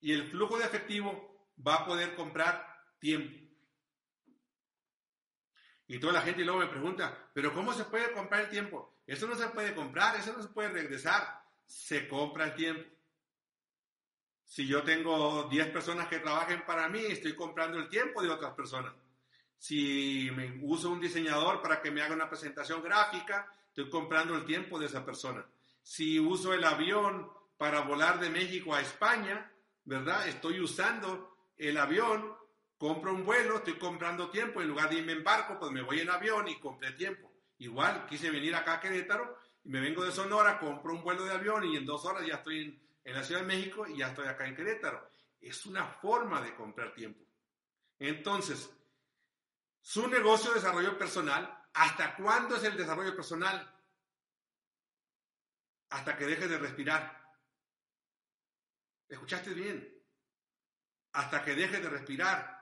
[0.00, 2.66] y el flujo de efectivo va a poder comprar
[2.98, 3.48] tiempo.
[5.86, 8.98] Y toda la gente luego me pregunta, pero ¿cómo se puede comprar el tiempo?
[9.06, 11.42] Eso no se puede comprar, eso no se puede regresar.
[11.64, 12.97] Se compra el tiempo.
[14.48, 18.54] Si yo tengo 10 personas que trabajen para mí, estoy comprando el tiempo de otras
[18.54, 18.94] personas.
[19.58, 24.46] Si me uso un diseñador para que me haga una presentación gráfica, estoy comprando el
[24.46, 25.44] tiempo de esa persona.
[25.82, 29.52] Si uso el avión para volar de México a España,
[29.84, 30.26] ¿verdad?
[30.26, 32.32] Estoy usando el avión,
[32.78, 36.00] compro un vuelo, estoy comprando tiempo, en lugar de irme en barco, pues me voy
[36.00, 37.30] en avión y compré tiempo.
[37.58, 41.32] Igual, quise venir acá a Querétaro y me vengo de Sonora, compro un vuelo de
[41.32, 44.08] avión y en dos horas ya estoy en, en la Ciudad de México y ya
[44.08, 45.10] estoy acá en Querétaro.
[45.40, 47.24] Es una forma de comprar tiempo.
[47.98, 48.70] Entonces,
[49.80, 53.74] su negocio de desarrollo personal, ¿hasta cuándo es el desarrollo personal?
[55.90, 57.18] Hasta que deje de respirar.
[59.08, 59.98] ¿Escuchaste bien?
[61.12, 62.56] hasta que dejes de respirar.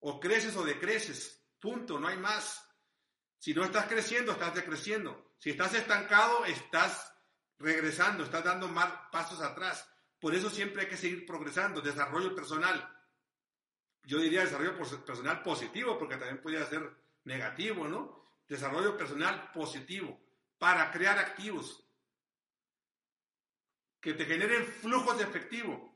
[0.00, 1.46] O creces o decreces.
[1.60, 2.60] Punto, no hay más.
[3.38, 5.34] Si no estás creciendo, estás decreciendo.
[5.38, 7.11] Si estás estancado, estás
[7.62, 9.88] regresando, estás dando más pasos atrás.
[10.18, 11.80] Por eso siempre hay que seguir progresando.
[11.80, 12.88] Desarrollo personal.
[14.04, 16.90] Yo diría desarrollo personal positivo, porque también podría ser
[17.24, 18.20] negativo, ¿no?
[18.48, 20.20] Desarrollo personal positivo
[20.58, 21.84] para crear activos
[24.00, 25.92] que te generen flujos de efectivo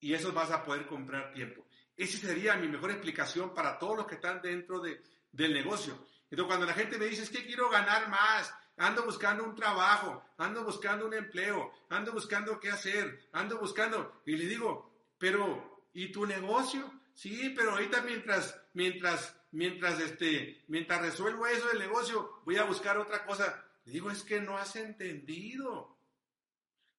[0.00, 1.64] y eso vas a poder comprar tiempo.
[1.96, 5.00] Esa sería mi mejor explicación para todos los que están dentro de,
[5.30, 5.94] del negocio.
[6.28, 10.24] Entonces, cuando la gente me dice, es que quiero ganar más, ando buscando un trabajo,
[10.38, 16.10] ando buscando un empleo, ando buscando qué hacer, ando buscando, y le digo, pero, ¿y
[16.10, 16.92] tu negocio?
[17.14, 22.98] Sí, pero ahorita mientras, mientras, mientras, este, mientras resuelvo eso del negocio, voy a buscar
[22.98, 23.64] otra cosa.
[23.84, 25.96] Le digo, es que no has entendido.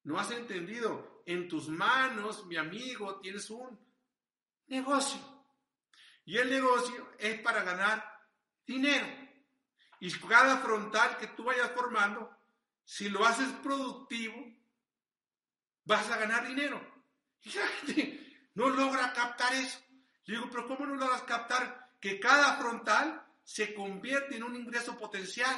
[0.03, 3.77] No has entendido en tus manos, mi amigo, tienes un
[4.67, 5.19] negocio.
[6.25, 8.03] Y el negocio es para ganar
[8.65, 9.24] dinero.
[9.99, 12.29] Y cada frontal que tú vayas formando,
[12.83, 14.35] si lo haces productivo,
[15.85, 16.81] vas a ganar dinero.
[17.45, 19.79] Y la gente no logra captar eso.
[20.25, 24.97] Yo digo, pero ¿cómo no logras captar que cada frontal se convierte en un ingreso
[24.97, 25.55] potencial?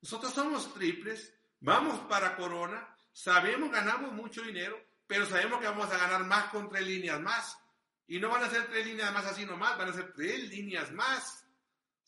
[0.00, 5.98] Nosotros somos triples, vamos para Corona, Sabemos, ganamos mucho dinero, pero sabemos que vamos a
[5.98, 7.58] ganar más con tres líneas más.
[8.06, 10.90] Y no van a ser tres líneas más así nomás, van a ser tres líneas
[10.92, 11.39] más.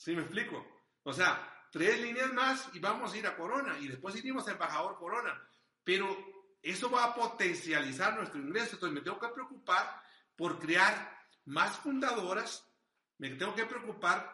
[0.02, 0.66] ¿Sí me explico?
[1.04, 3.78] O sea, tres líneas más y vamos a ir a Corona.
[3.78, 5.40] Y después iremos a Embajador Corona.
[5.84, 6.08] Pero
[6.60, 8.74] eso va a potencializar nuestro ingreso.
[8.74, 10.02] Entonces me tengo que preocupar
[10.34, 12.68] por crear más fundadoras.
[13.18, 14.28] Me tengo que preocupar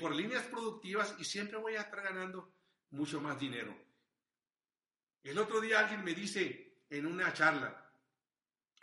[0.00, 2.52] por líneas productivas y siempre voy a estar ganando
[2.90, 3.72] mucho más dinero.
[5.22, 7.78] El otro día alguien me dice en una charla,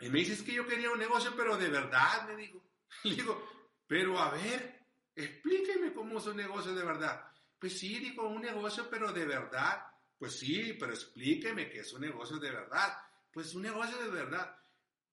[0.00, 2.64] y me dice, es que yo quería un negocio, pero de verdad, me dijo.
[3.04, 3.46] Le digo,
[3.86, 4.79] pero a ver,
[5.14, 7.24] explíqueme cómo es un negocio de verdad.
[7.58, 9.86] Pues sí, dijo, un negocio, pero de verdad.
[10.18, 12.96] Pues sí, pero explíqueme que es un negocio de verdad.
[13.32, 14.56] Pues un negocio de verdad.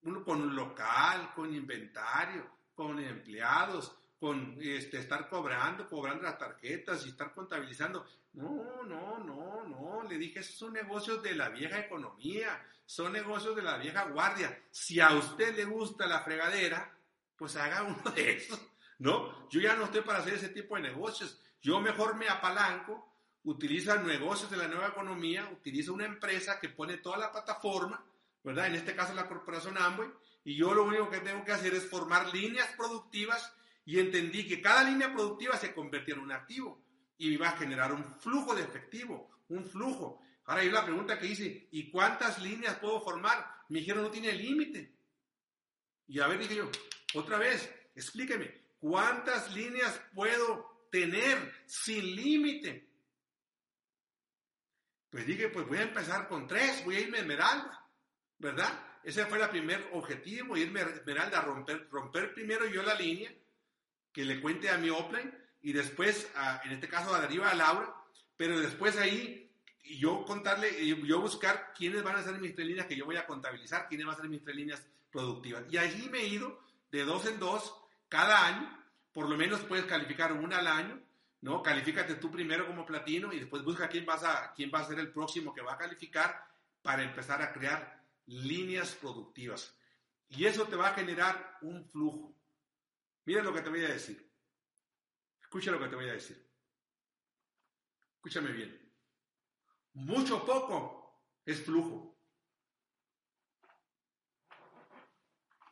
[0.04, 7.06] Uno con un local, con inventario, con empleados, con este, estar cobrando, cobrando las tarjetas
[7.06, 8.06] y estar contabilizando.
[8.34, 13.56] No, no, no, no, le dije, esos son negocios de la vieja economía, son negocios
[13.56, 14.64] de la vieja guardia.
[14.72, 16.96] Si a usted le gusta la fregadera,
[17.36, 18.60] pues haga uno de esos,
[19.00, 19.50] ¿no?
[19.50, 21.40] Yo ya no estoy para hacer ese tipo de negocios.
[21.62, 26.98] Yo mejor me apalanco, utiliza negocios de la nueva economía, utiliza una empresa que pone
[26.98, 28.04] toda la plataforma,
[28.44, 28.68] ¿verdad?
[28.68, 30.10] En este caso la corporación Amway,
[30.44, 33.54] y yo lo único que tengo que hacer es formar líneas productivas
[33.86, 36.82] y entendí que cada línea productiva se convertía en un activo
[37.18, 40.22] y iba a generar un flujo de efectivo, un flujo.
[40.46, 43.46] Ahora yo la pregunta que hice, ¿y cuántas líneas puedo formar?
[43.70, 44.94] Me dijeron, no tiene límite.
[46.08, 46.70] Y a ver, dije yo,
[47.16, 52.88] otra vez, explíqueme, ¿cuántas líneas puedo tener sin límite?
[55.10, 57.90] Pues dije, pues voy a empezar con tres, voy a irme a Esmeralda,
[58.38, 59.00] ¿verdad?
[59.04, 63.34] Ese fue el primer objetivo, irme a Esmeralda, romper, romper primero yo la línea,
[64.12, 66.30] que le cuente a mi Oplen, y después,
[66.64, 67.94] en este caso, a Deriva a Laura,
[68.36, 69.52] pero después ahí
[69.84, 73.26] yo contarle, yo buscar quiénes van a ser mis tres líneas que yo voy a
[73.26, 75.64] contabilizar, quiénes van a ser mis tres líneas productivas.
[75.72, 76.62] Y allí me he ido
[76.92, 77.74] de dos en dos
[78.10, 81.02] cada año, por lo menos puedes calificar una al año,
[81.42, 81.62] ¿no?
[81.62, 85.00] Califícate tú primero como platino y después busca quién, vas a, quién va a ser
[85.00, 86.48] el próximo que va a calificar
[86.82, 89.76] para empezar a crear líneas productivas.
[90.30, 92.36] Y eso te va a generar un flujo.
[93.26, 94.30] Mira lo que te voy a decir.
[95.42, 96.46] Escucha lo que te voy a decir.
[98.16, 98.92] Escúchame bien.
[99.94, 102.18] Mucho poco es flujo.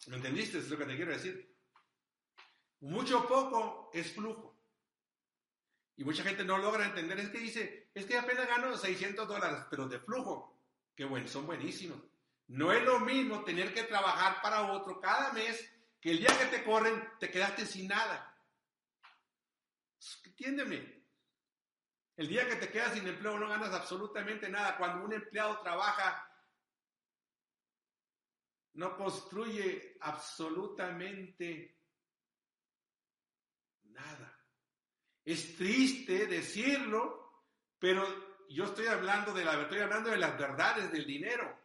[0.07, 0.59] ¿Me entendiste?
[0.59, 1.54] Es lo que te quiero decir.
[2.81, 4.55] Mucho poco es flujo.
[5.97, 7.19] Y mucha gente no logra entender.
[7.19, 10.59] Es que dice, es que apenas gano 600 dólares, pero de flujo.
[10.95, 11.99] Que bueno, son buenísimos.
[12.47, 16.45] No es lo mismo tener que trabajar para otro cada mes que el día que
[16.57, 18.37] te corren te quedaste sin nada.
[20.25, 21.03] Entiéndeme.
[22.17, 24.77] El día que te quedas sin empleo no ganas absolutamente nada.
[24.77, 26.29] Cuando un empleado trabaja,
[28.73, 31.74] no construye absolutamente
[33.95, 34.39] nada.
[35.23, 37.43] Es triste decirlo,
[37.79, 38.05] pero
[38.49, 41.57] yo estoy hablando de las verdades del dinero.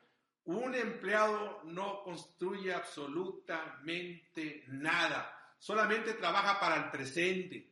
[0.45, 7.71] Un empleado no construye absolutamente nada, solamente trabaja para el presente,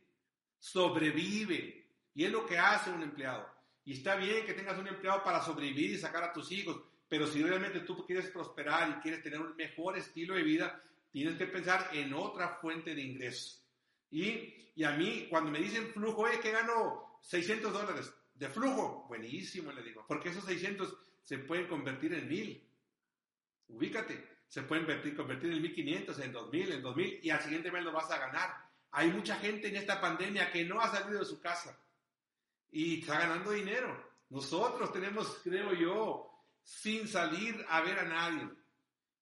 [0.59, 3.49] sobrevive, y es lo que hace un empleado.
[3.85, 7.25] Y está bien que tengas un empleado para sobrevivir y sacar a tus hijos, pero
[7.25, 10.79] si realmente tú quieres prosperar y quieres tener un mejor estilo de vida,
[11.11, 13.65] tienes que pensar en otra fuente de ingresos.
[14.11, 19.05] Y, y a mí, cuando me dicen flujo, es que gano 600 dólares de flujo,
[19.07, 22.67] buenísimo, le digo, porque esos 600 se pueden convertir en 1000.
[23.67, 27.83] Ubícate, se pueden convertir, convertir en 1500, en 2000, en 2000 y al siguiente mes
[27.83, 28.49] lo vas a ganar.
[28.91, 31.77] Hay mucha gente en esta pandemia que no ha salido de su casa
[32.71, 34.09] y está ganando dinero.
[34.29, 36.31] Nosotros tenemos, creo yo,
[36.63, 38.49] sin salir a ver a nadie.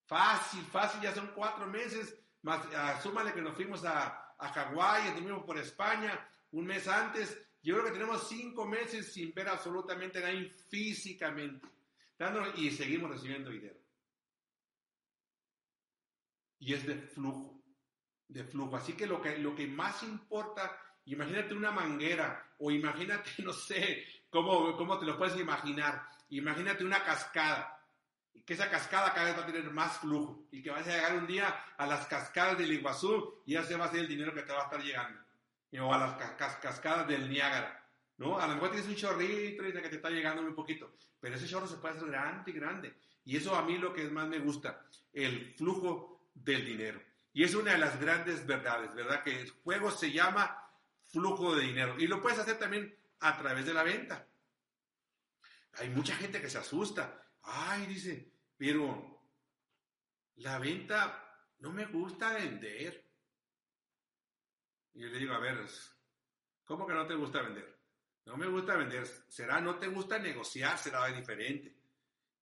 [0.06, 5.44] Fácil, fácil, ya son cuatro meses, más asúmale que nos fuimos a, a Hawái, estuvimos
[5.44, 7.38] por España un mes antes.
[7.62, 11.68] Yo creo que tenemos cinco meses sin ver absolutamente nadie físicamente.
[12.56, 13.78] y seguimos recibiendo dinero
[16.60, 17.62] y es de flujo,
[18.28, 18.76] de flujo.
[18.76, 24.06] Así que lo que, lo que más importa, imagínate una manguera o imagínate, no sé,
[24.30, 26.08] cómo, cómo te lo puedes imaginar.
[26.30, 27.77] Imagínate una cascada
[28.46, 31.18] que esa cascada cada vez va a tener más flujo y que vas a llegar
[31.18, 34.34] un día a las cascadas del Iguazú y ya se va a ser el dinero
[34.34, 35.20] que te va a estar llegando.
[35.80, 36.14] O a las
[36.60, 37.84] cascadas del Niágara.
[38.18, 38.40] ¿no?
[38.40, 41.68] A lo mejor tienes un chorrito y te está llegando muy poquito, pero ese chorro
[41.68, 42.96] se puede hacer grande y grande.
[43.26, 47.02] Y eso a mí lo que más me gusta, el flujo del dinero.
[47.34, 49.24] Y es una de las grandes verdades, ¿verdad?
[49.24, 50.72] Que el juego se llama
[51.06, 51.96] flujo de dinero.
[52.00, 54.26] Y lo puedes hacer también a través de la venta.
[55.74, 57.24] Hay mucha gente que se asusta.
[57.50, 59.22] Ay, dice, pero
[60.36, 61.24] la venta
[61.60, 63.06] no me gusta vender.
[64.94, 65.66] Y yo le digo, a ver,
[66.66, 67.78] ¿cómo que no te gusta vender?
[68.26, 69.08] No me gusta vender.
[69.30, 71.74] Será, no te gusta negociar, será diferente.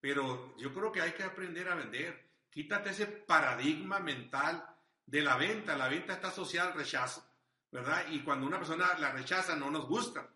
[0.01, 2.31] Pero yo creo que hay que aprender a vender.
[2.49, 4.65] Quítate ese paradigma mental
[5.05, 5.77] de la venta.
[5.77, 7.23] La venta está asociada al rechazo,
[7.71, 8.07] ¿verdad?
[8.09, 10.27] Y cuando una persona la rechaza, no nos gusta.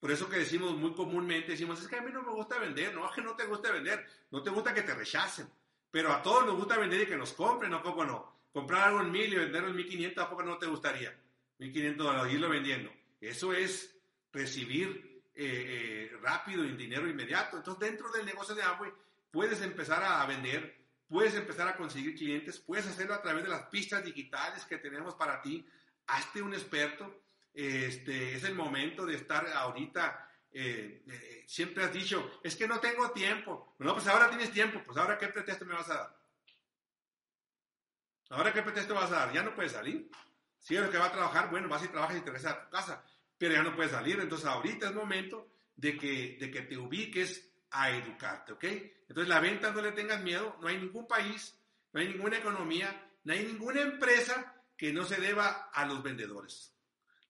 [0.00, 2.94] Por eso que decimos muy comúnmente, decimos, es que a mí no me gusta vender,
[2.94, 5.48] no es que no te guste vender, no te gusta que te rechacen.
[5.90, 7.82] Pero a todos nos gusta vender y que nos compren, ¿no?
[7.82, 8.40] ¿Cómo no?
[8.52, 11.14] Comprar algo en mil y venderlo en mil quinientos, ¿a poco no te gustaría?
[11.58, 12.90] Mil quinientos dólares, irlo vendiendo.
[13.20, 13.94] Eso es
[14.32, 17.58] recibir eh, eh, rápido y dinero inmediato.
[17.58, 18.92] Entonces, dentro del negocio de Amway,
[19.30, 20.80] puedes empezar a vender
[21.10, 25.16] puedes empezar a conseguir clientes, puedes hacerlo a través de las pistas digitales que tenemos
[25.16, 25.66] para ti.
[26.06, 27.12] Hazte un experto.
[27.52, 30.28] Este, es el momento de estar ahorita.
[30.52, 33.74] Eh, eh, siempre has dicho, es que no tengo tiempo.
[33.78, 34.82] No, pues ahora tienes tiempo.
[34.84, 36.20] Pues ahora qué pretexto me vas a dar.
[38.30, 39.32] Ahora qué pretexto vas a dar.
[39.32, 40.10] Ya no puedes salir.
[40.58, 42.70] Si eres que va a trabajar, bueno, vas y trabajas y te regresas a tu
[42.70, 43.04] casa.
[43.38, 44.20] Pero ya no puedes salir.
[44.20, 48.64] Entonces ahorita es momento de que, de que te ubiques a educarte, ¿ok?
[48.64, 51.58] Entonces la venta no le tengas miedo, no hay ningún país,
[51.92, 56.74] no hay ninguna economía, no hay ninguna empresa que no se deba a los vendedores.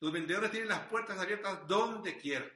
[0.01, 2.51] Los vendedores tienen las puertas abiertas donde quieran.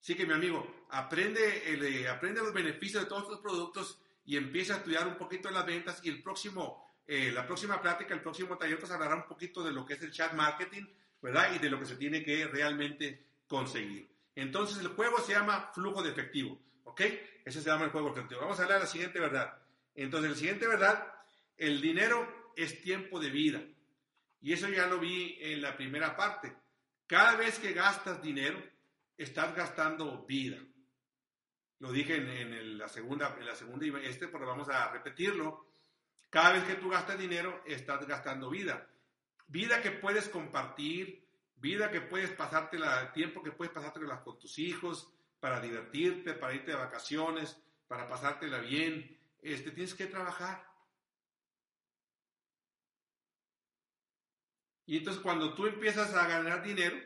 [0.00, 4.74] Así que mi amigo, aprende, el, aprende los beneficios de todos estos productos y empieza
[4.74, 8.56] a estudiar un poquito las ventas y el próximo, eh, la próxima plática, el próximo
[8.56, 10.86] taller, pues hablará un poquito de lo que es el chat marketing,
[11.20, 11.54] ¿verdad?
[11.54, 14.08] Y de lo que se tiene que realmente conseguir.
[14.34, 17.00] Entonces el juego se llama flujo de efectivo, ¿ok?
[17.44, 18.40] Ese se llama el juego efectivo.
[18.40, 19.60] Vamos a hablar de la siguiente verdad.
[19.94, 21.12] Entonces, la siguiente verdad,
[21.56, 23.62] el dinero es tiempo de vida.
[24.40, 26.56] Y eso ya lo vi en la primera parte.
[27.06, 28.62] Cada vez que gastas dinero,
[29.16, 30.58] estás gastando vida.
[31.80, 35.66] Lo dije en, la segunda, en la segunda este, pero vamos a repetirlo.
[36.28, 38.88] Cada vez que tú gastas dinero, estás gastando vida.
[39.48, 41.26] Vida que puedes compartir,
[41.56, 46.54] vida que puedes pasarte el tiempo que puedes pasarte con tus hijos, para divertirte, para
[46.54, 49.18] irte de vacaciones, para pasártela bien.
[49.42, 50.69] Este, tienes que trabajar.
[54.90, 56.96] Y entonces cuando tú empiezas a ganar dinero,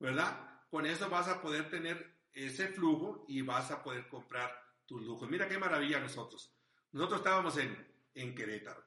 [0.00, 0.60] ¿verdad?
[0.68, 5.30] Con eso vas a poder tener ese flujo y vas a poder comprar tus lujos.
[5.30, 6.52] Mira qué maravilla nosotros.
[6.90, 8.84] Nosotros estábamos en, en Querétaro.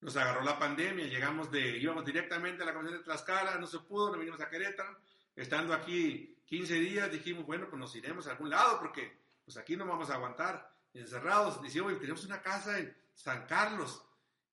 [0.00, 3.80] Nos agarró la pandemia, llegamos de, íbamos directamente a la Comisión de Tlaxcala, no se
[3.80, 4.98] pudo, nos vinimos a Querétaro.
[5.36, 9.14] Estando aquí 15 días, dijimos, bueno, pues nos iremos a algún lado porque
[9.44, 11.60] pues aquí no vamos a aguantar encerrados.
[11.60, 14.02] Decimos, tenemos una casa en San Carlos,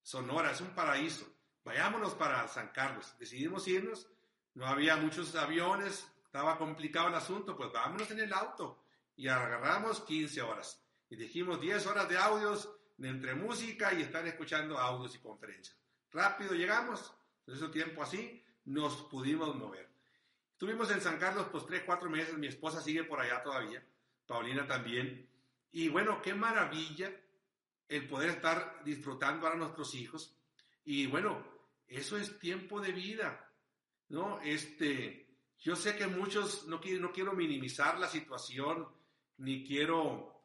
[0.03, 1.39] Sonora, es un paraíso.
[1.70, 3.13] Vayámonos para San Carlos.
[3.20, 4.07] Decidimos irnos,
[4.55, 8.84] no había muchos aviones, estaba complicado el asunto, pues vámonos en el auto.
[9.15, 10.84] Y agarramos 15 horas.
[11.11, 15.78] Y dijimos 10 horas de audios entre música y estar escuchando audios y conferencias.
[16.11, 17.13] Rápido llegamos,
[17.45, 19.88] en ese tiempo así, nos pudimos mover.
[20.53, 23.86] Estuvimos en San Carlos pues 3, 4 meses, mi esposa sigue por allá todavía,
[24.26, 25.30] Paulina también.
[25.72, 27.11] Y bueno, qué maravilla
[27.88, 30.36] el poder estar disfrutando a nuestros hijos.
[30.84, 31.59] Y bueno,
[31.90, 33.52] eso es tiempo de vida,
[34.10, 34.40] ¿no?
[34.42, 35.28] Este,
[35.58, 38.88] yo sé que muchos, no quiero, no quiero minimizar la situación,
[39.38, 40.42] ni quiero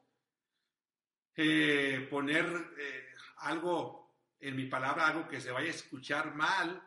[1.36, 3.06] eh, poner eh,
[3.38, 6.82] algo en mi palabra, algo que se vaya a escuchar mal,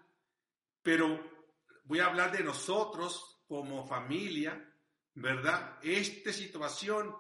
[0.82, 1.38] pero
[1.84, 4.74] voy a hablar de nosotros como familia,
[5.16, 5.80] ¿verdad?
[5.82, 7.16] Esta situación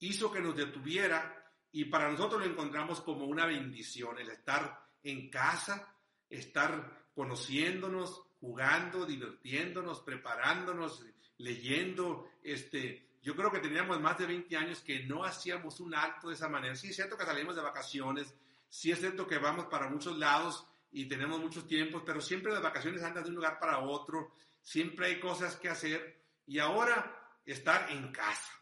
[0.00, 1.34] hizo que nos detuviera
[1.72, 5.94] y para nosotros lo encontramos como una bendición, el estar en casa,
[6.30, 11.04] estar conociéndonos, jugando, divirtiéndonos, preparándonos,
[11.38, 12.30] leyendo.
[12.42, 16.34] Este, yo creo que teníamos más de 20 años que no hacíamos un acto de
[16.34, 16.74] esa manera.
[16.74, 18.34] Sí es cierto que salimos de vacaciones,
[18.68, 22.62] sí es cierto que vamos para muchos lados y tenemos muchos tiempos, pero siempre las
[22.62, 27.90] vacaciones andan de un lugar para otro, siempre hay cosas que hacer y ahora estar
[27.90, 28.52] en casa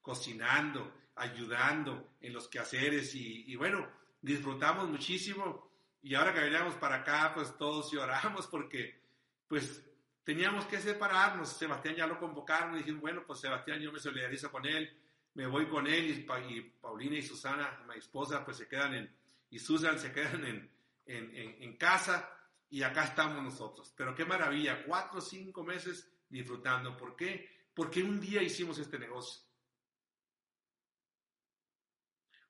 [0.00, 3.86] cocinando, ayudando en los quehaceres y, bueno,
[4.22, 5.67] disfrutamos muchísimo
[6.02, 9.02] y ahora que veníamos para acá, pues todos lloramos porque
[9.46, 9.84] pues
[10.24, 11.48] teníamos que separarnos.
[11.48, 14.96] Sebastián ya lo convocaron y dijimos, bueno, pues Sebastián yo me solidarizo con él,
[15.34, 19.16] me voy con él y, Paulina y Susana, mi esposa, pues se quedan en,
[19.50, 20.70] y Susan se quedan en,
[21.06, 22.30] en, en casa
[22.70, 23.92] y acá estamos nosotros.
[23.96, 26.96] Pero qué maravilla, cuatro o cinco meses disfrutando.
[26.96, 27.68] ¿Por qué?
[27.74, 29.42] Porque un día hicimos este negocio.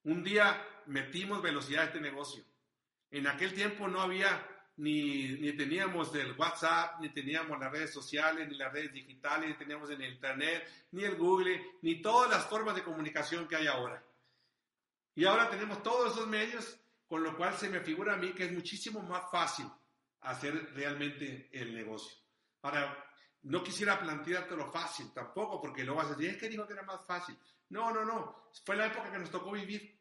[0.04, 2.44] Un día metimos velocidad a este negocio.
[3.10, 4.46] En aquel tiempo no había
[4.76, 9.54] ni, ni teníamos el WhatsApp, ni teníamos las redes sociales, ni las redes digitales, ni
[9.56, 13.66] teníamos en el Internet, ni el Google, ni todas las formas de comunicación que hay
[13.66, 14.02] ahora.
[15.14, 16.78] Y ahora tenemos todos esos medios,
[17.08, 19.66] con lo cual se me figura a mí que es muchísimo más fácil
[20.20, 22.16] hacer realmente el negocio.
[22.62, 23.04] Ahora,
[23.42, 26.74] no quisiera plantearte lo fácil tampoco, porque lo vas a decir, es que dijo que
[26.74, 27.36] era más fácil.
[27.70, 28.50] No, no, no.
[28.64, 29.97] Fue la época que nos tocó vivir.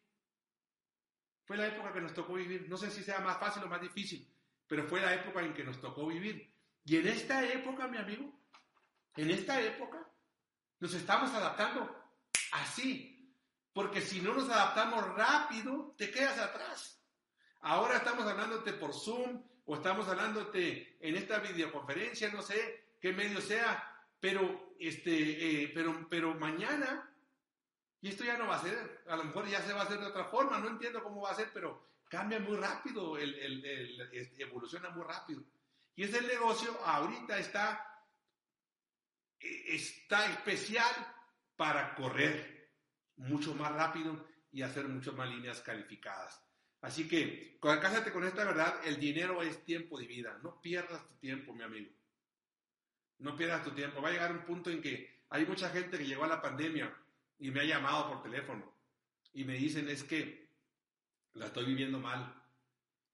[1.48, 2.68] Fue la época que nos tocó vivir.
[2.68, 4.30] No sé si sea más fácil o más difícil,
[4.68, 6.54] pero fue la época en que nos tocó vivir.
[6.84, 8.38] Y en esta época, mi amigo,
[9.16, 10.06] en esta época,
[10.82, 11.90] nos estamos adaptando
[12.52, 13.34] así.
[13.72, 17.02] Porque si no nos adaptamos rápido, te quedas atrás.
[17.62, 23.40] Ahora estamos hablándote por Zoom o estamos hablándote en esta videoconferencia, no sé qué medio
[23.40, 27.10] sea, pero, este, eh, pero, pero mañana
[28.02, 30.00] y esto ya no va a ser, a lo mejor ya se va a hacer
[30.00, 33.36] de otra forma, no entiendo cómo va a ser, pero cambia muy rápido, el,
[34.38, 35.44] evoluciona muy rápido.
[35.96, 38.06] Y ese negocio ahorita está,
[39.40, 40.94] e, está especial
[41.56, 42.72] para correr
[43.16, 46.40] mucho más rápido y hacer muchas más líneas calificadas.
[46.82, 50.38] Así que, cásate con esta verdad, el dinero es tiempo de vida.
[50.44, 51.92] No pierdas tu tiempo, mi amigo.
[53.18, 54.00] No pierdas tu tiempo.
[54.00, 56.96] Va a llegar un punto en que hay mucha gente que llegó a la pandemia
[57.40, 58.74] y me ha llamado por teléfono
[59.34, 60.50] y me dicen es que
[61.34, 62.34] la estoy viviendo mal.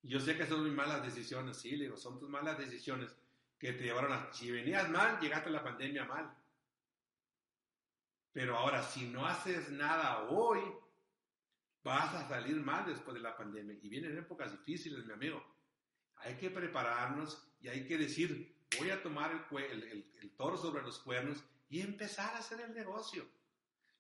[0.02, 3.16] Yo sé que son mis malas decisiones, sí, le digo, son tus malas decisiones
[3.58, 4.32] que te llevaron a...
[4.34, 6.34] Si venías mal, llegaste a la pandemia mal.
[8.34, 10.60] Pero ahora, si no haces nada hoy,
[11.84, 13.78] vas a salir mal después de la pandemia.
[13.82, 15.42] Y vienen épocas difíciles, mi amigo.
[16.18, 21.44] Hay que prepararnos y hay que decir, voy a tomar el, toro sobre los cuernos
[21.70, 23.26] y empezar a hacer el negocio.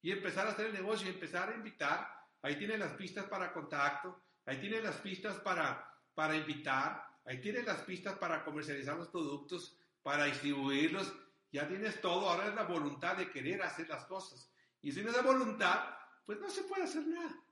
[0.04, 2.08] Y empezar a hacer el negocio y empezar a invitar.
[2.42, 7.66] Ahí tienen las pistas para contacto, ahí tienen las pistas para, para invitar, ahí tienen
[7.66, 11.12] las pistas para comercializar los productos, para distribuirlos.
[11.52, 14.52] Ya tienes todo, ahora es la voluntad de querer hacer las cosas.
[14.82, 15.96] Y sin esa voluntad,
[16.26, 17.34] pues no se puede hacer nada.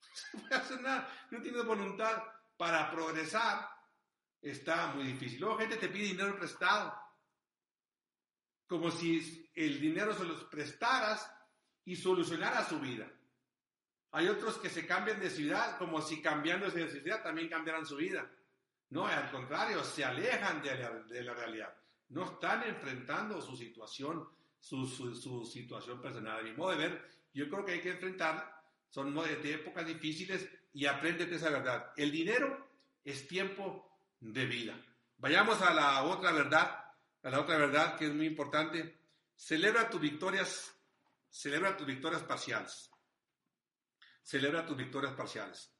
[0.00, 1.26] No se puede hacer nada.
[1.30, 2.22] No tienes voluntad
[2.56, 3.68] para progresar,
[4.40, 5.40] está muy difícil.
[5.40, 6.94] Luego gente te pide dinero prestado,
[8.66, 11.28] como si el dinero se los prestaras
[11.90, 13.10] y solucionara su vida.
[14.12, 17.96] Hay otros que se cambian de ciudad, como si cambiando de ciudad también cambiaran su
[17.96, 18.30] vida.
[18.90, 21.74] No, al contrario, se alejan de la, de la realidad.
[22.10, 24.28] No están enfrentando su situación,
[24.60, 26.38] su, su, situación personal.
[26.38, 30.48] A mi modo de ver, yo creo que hay que enfrentar, son de épocas difíciles
[30.72, 31.92] y apréndete esa verdad.
[31.96, 32.68] El dinero
[33.04, 34.80] es tiempo de vida.
[35.18, 36.84] Vayamos a la otra verdad,
[37.24, 38.96] a la otra verdad que es muy importante.
[39.34, 40.72] Celebra tus victorias,
[41.30, 42.90] celebra tus victorias parciales.
[44.22, 45.74] Celebra tus victorias parciales.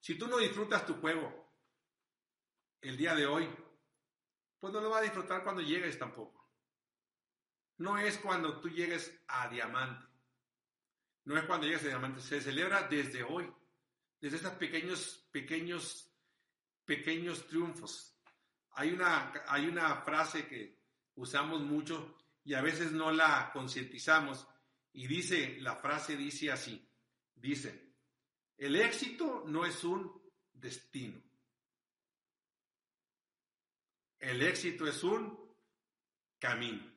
[0.00, 1.54] Si tú no disfrutas tu juego
[2.80, 3.48] el día de hoy,
[4.58, 6.50] pues no lo vas a disfrutar cuando llegues tampoco.
[7.78, 10.06] No es cuando tú llegues a diamante.
[11.24, 12.20] No es cuando llegues a diamante.
[12.20, 13.52] Se celebra desde hoy.
[14.20, 16.14] Desde esos pequeños, pequeños
[16.84, 18.16] pequeños triunfos.
[18.72, 20.80] Hay una, hay una frase que
[21.16, 24.46] usamos mucho y a veces no la concientizamos
[24.94, 26.88] y dice, la frase dice así,
[27.34, 27.94] dice,
[28.56, 30.22] el éxito no es un
[30.52, 31.20] destino.
[34.20, 35.54] El éxito es un
[36.38, 36.90] camino.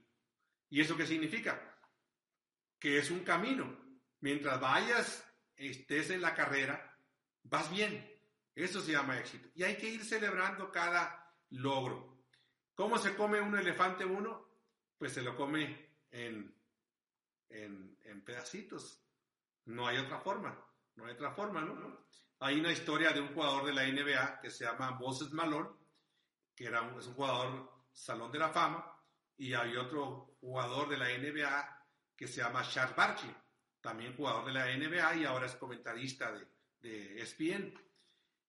[0.70, 1.80] ¿Y eso qué significa?
[2.80, 3.78] Que es un camino.
[4.20, 7.00] Mientras vayas, estés en la carrera,
[7.43, 8.08] vas bien.
[8.54, 9.50] Eso se llama éxito.
[9.56, 12.24] Y hay que ir celebrando cada logro.
[12.76, 14.48] ¿Cómo se come un elefante uno?
[15.00, 16.57] Pues se lo come en,
[17.50, 19.02] en, pedacitos.
[19.66, 20.58] No hay otra forma.
[20.95, 22.06] No hay otra forma, ¿no?
[22.39, 25.70] Hay una historia de un jugador de la NBA que se llama Moses Malone,
[26.56, 28.93] que era un, es un jugador salón de la fama,
[29.38, 31.86] y hay otro jugador de la NBA
[32.16, 33.36] que se llama Charles Barkley,
[33.80, 36.48] también jugador de la NBA y ahora es comentarista de,
[36.80, 37.74] de ESPN.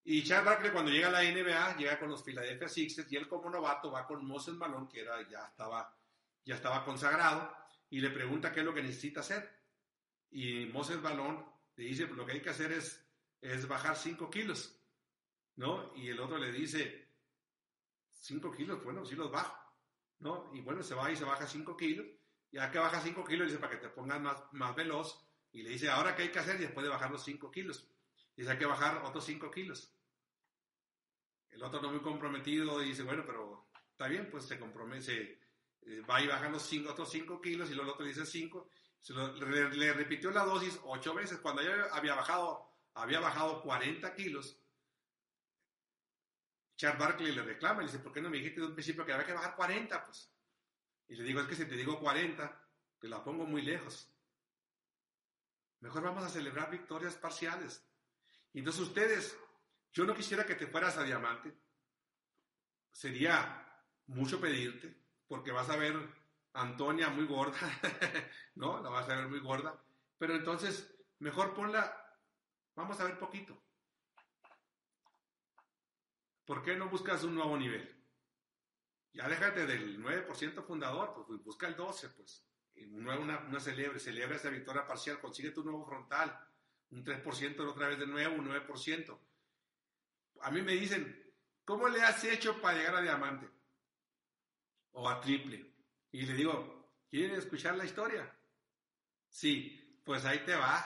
[0.05, 3.29] Y Charles Barkley cuando llega a la NBA, llega con los Philadelphia Sixers y él
[3.29, 5.95] como novato va con Moses Malone, que era, ya, estaba,
[6.45, 7.55] ya estaba consagrado,
[7.91, 9.51] y le pregunta qué es lo que necesita hacer.
[10.31, 11.45] Y Moses Malone
[11.77, 13.07] le dice, pues lo que hay que hacer es,
[13.41, 14.79] es bajar 5 kilos,
[15.57, 15.95] ¿no?
[15.97, 17.09] Y el otro le dice,
[18.13, 19.57] 5 kilos, bueno, sí los bajo,
[20.19, 20.51] ¿no?
[20.55, 22.07] Y bueno, se va y se baja 5 kilos,
[22.51, 25.71] ya que baja 5 kilos, dice, para que te pongas más, más veloz, y le
[25.71, 27.91] dice, ahora qué hay que hacer después de bajar los 5 kilos.
[28.37, 29.95] Dice, hay que bajar otros 5 kilos.
[31.51, 35.41] El otro no muy comprometido dice, bueno, pero está bien, pues se compromete,
[35.89, 38.71] eh, va y baja los cinco, otros 5 kilos y luego el otro dice 5.
[39.09, 41.39] Le, repitió la dosis 8 veces.
[41.39, 44.61] Cuando ya había bajado, había bajado 40 kilos,
[46.77, 49.13] Charles Barkley le reclama le dice, ¿por qué no me dijiste de un principio que
[49.13, 50.05] había que bajar 40?
[50.05, 50.31] Pues.
[51.09, 52.69] Y le digo, es que si te digo 40,
[53.01, 54.13] te la pongo muy lejos.
[55.81, 57.83] Mejor vamos a celebrar victorias parciales.
[58.53, 59.39] Entonces ustedes
[59.93, 61.57] yo no quisiera que te fueras a diamante.
[62.93, 63.65] Sería
[64.07, 65.95] mucho pedirte, porque vas a ver
[66.55, 67.59] Antonia muy gorda,
[68.57, 68.83] ¿no?
[68.83, 69.81] La vas a ver muy gorda.
[70.19, 72.17] Pero entonces, mejor ponla,
[72.75, 73.63] vamos a ver poquito.
[76.45, 77.95] ¿Por qué no buscas un nuevo nivel?
[79.13, 82.45] Ya déjate del 9% fundador, pues busca el 12%, pues.
[82.91, 86.39] Una, una, una celebre, celebra esa victoria parcial, consigue tu nuevo frontal,
[86.91, 89.19] un 3% otra vez de nuevo, un 9%
[90.43, 93.49] a mí me dicen, ¿cómo le has hecho para llegar a diamante?
[94.99, 95.75] O a triple.
[96.13, 98.25] Y le digo, ¿quieren escuchar la historia?
[99.29, 100.85] Sí, pues ahí te va.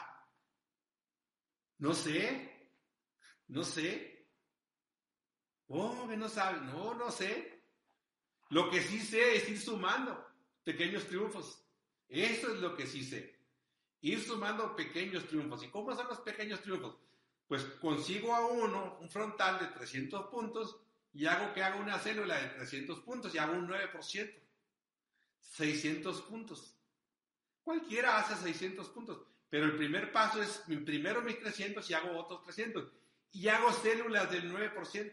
[1.79, 2.71] No sé,
[3.49, 4.29] no sé.
[5.69, 7.63] Oh, que no sabe, no, no sé.
[8.51, 10.27] Lo que sí sé es ir sumando
[10.63, 11.65] pequeños triunfos.
[12.09, 13.41] Eso es lo que sí sé.
[14.03, 15.63] Ir sumando pequeños triunfos.
[15.63, 16.99] ¿Y cómo son los pequeños triunfos?
[17.53, 20.81] pues consigo a uno un frontal de 300 puntos
[21.15, 24.43] y hago que haga una célula de 300 puntos y hago un 9%.
[25.41, 26.75] 600 puntos.
[27.63, 32.43] Cualquiera hace 600 puntos, pero el primer paso es primero mis 300 y hago otros
[32.43, 32.91] 300
[33.33, 35.13] y hago células del 9%.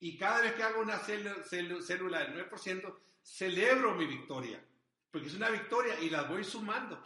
[0.00, 4.62] Y cada vez que hago una célula, del 9%, celebro mi victoria,
[5.10, 7.02] porque es una victoria y las voy sumando.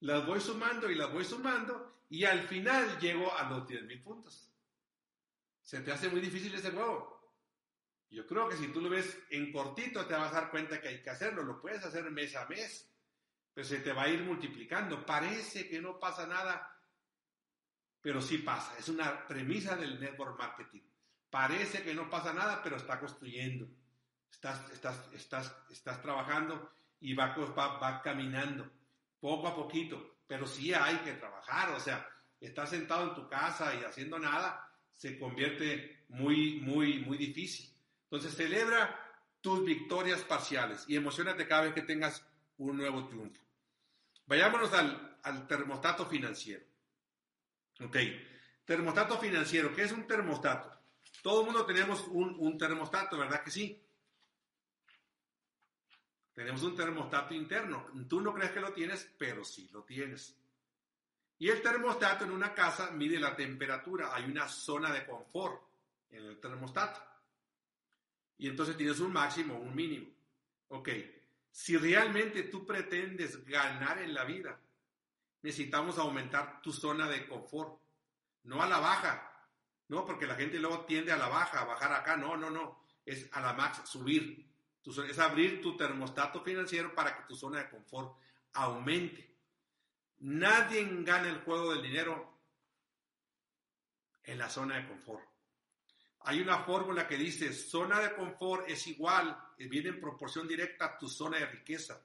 [0.00, 4.02] las voy sumando y las voy sumando y al final llego a los 10 mil
[4.02, 4.50] puntos.
[5.62, 7.13] Se te hace muy difícil ese juego.
[8.14, 10.86] Yo creo que si tú lo ves en cortito te vas a dar cuenta que
[10.86, 11.42] hay que hacerlo.
[11.42, 12.88] Lo puedes hacer mes a mes,
[13.52, 15.04] pero se te va a ir multiplicando.
[15.04, 16.78] Parece que no pasa nada,
[18.00, 18.78] pero sí pasa.
[18.78, 20.82] Es una premisa del network marketing.
[21.28, 23.66] Parece que no pasa nada, pero está construyendo.
[24.30, 28.70] Estás, estás, estás, estás trabajando y va, va, va caminando
[29.18, 31.70] poco a poquito, pero sí hay que trabajar.
[31.70, 32.08] O sea,
[32.40, 37.73] estás sentado en tu casa y haciendo nada, se convierte muy, muy, muy difícil.
[38.14, 38.96] Entonces celebra
[39.40, 42.24] tus victorias parciales y emocionate cada vez que tengas
[42.58, 43.42] un nuevo triunfo.
[44.26, 46.64] Vayámonos al, termostato financiero.
[47.80, 47.96] Ok,
[48.64, 49.74] termostato financiero.
[49.74, 50.70] ¿Qué es un termostato?
[51.24, 53.82] Todo el mundo tenemos un, un termostato, ¿verdad que sí?
[56.34, 57.88] Tenemos un termostato interno.
[58.08, 60.36] Tú no crees que lo tienes, pero sí lo tienes.
[61.40, 64.14] Y el termostato en una casa mide la temperatura.
[64.14, 65.60] Hay una zona de confort
[66.12, 67.13] en el termostato.
[68.38, 70.10] Y entonces tienes un máximo, un mínimo.
[70.68, 70.88] Ok,
[71.50, 74.60] si realmente tú pretendes ganar en la vida,
[75.42, 77.80] necesitamos aumentar tu zona de confort,
[78.44, 79.30] no a la baja,
[79.88, 82.80] no, porque la gente luego tiende a la baja, a bajar acá, no, no, no,
[83.04, 84.44] es a la max, subir,
[84.84, 88.18] es abrir tu termostato financiero para que tu zona de confort
[88.54, 89.36] aumente.
[90.18, 92.38] Nadie gana el juego del dinero
[94.24, 95.33] en la zona de confort.
[96.24, 100.98] Hay una fórmula que dice, zona de confort es igual, viene en proporción directa a
[100.98, 102.00] tu zona de riqueza.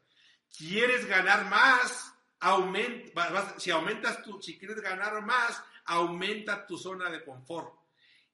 [0.56, 2.14] ¿Quieres ganar más?
[2.42, 7.74] Aumenta, si aumentas tu, si quieres ganar más, aumenta tu zona de confort.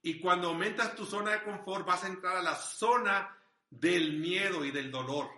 [0.01, 3.35] Y cuando aumentas tu zona de confort, vas a entrar a la zona
[3.69, 5.29] del miedo y del dolor.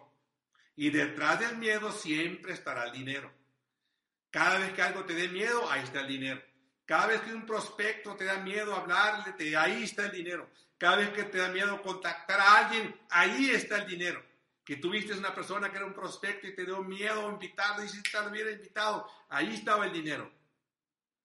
[0.76, 3.34] Y detrás del miedo siempre estará el dinero.
[4.30, 6.42] Cada vez que algo te dé miedo, ahí está el dinero.
[6.88, 10.50] Cada vez que un prospecto te da miedo hablarle, te, ahí está el dinero.
[10.78, 14.24] Cada vez que te da miedo contactar a alguien, ahí está el dinero.
[14.64, 18.02] Que tuviste una persona que era un prospecto y te dio miedo invitarlo y si
[18.02, 20.32] te hubiera invitado, ahí estaba el dinero.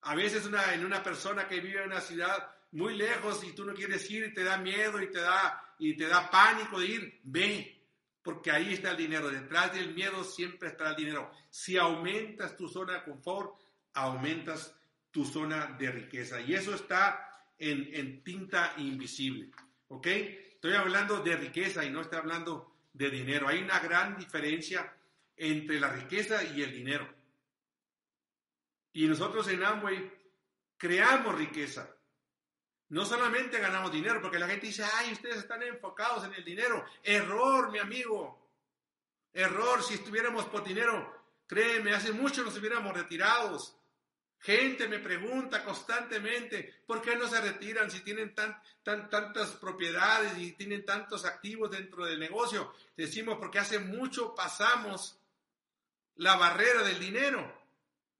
[0.00, 3.72] A veces en una persona que vive en una ciudad muy lejos y tú no
[3.72, 7.20] quieres ir y te da miedo y te da, y te da pánico de ir,
[7.22, 7.86] ve,
[8.20, 9.30] porque ahí está el dinero.
[9.30, 11.30] Detrás del miedo siempre estará el dinero.
[11.50, 13.60] Si aumentas tu zona de confort,
[13.94, 14.74] aumentas
[15.12, 16.40] tu zona de riqueza.
[16.40, 19.50] Y eso está en, tinta invisible.
[19.88, 20.06] ¿Ok?
[20.06, 23.46] Estoy hablando de riqueza y no estoy hablando de dinero.
[23.46, 24.92] Hay una gran diferencia
[25.36, 27.08] entre la riqueza y el dinero.
[28.94, 30.10] Y nosotros en Amway
[30.76, 31.88] creamos riqueza.
[32.88, 36.84] No solamente ganamos dinero, porque la gente dice, ay, ustedes están enfocados en el dinero.
[37.02, 38.50] Error, mi amigo.
[39.32, 43.74] Error, si estuviéramos por dinero, créeme, hace mucho nos hubiéramos retirados.
[44.42, 50.36] Gente me pregunta constantemente, ¿por qué no se retiran si tienen tan, tan, tantas propiedades
[50.36, 52.74] y tienen tantos activos dentro del negocio?
[52.96, 55.16] Decimos, porque hace mucho pasamos
[56.16, 57.56] la barrera del dinero.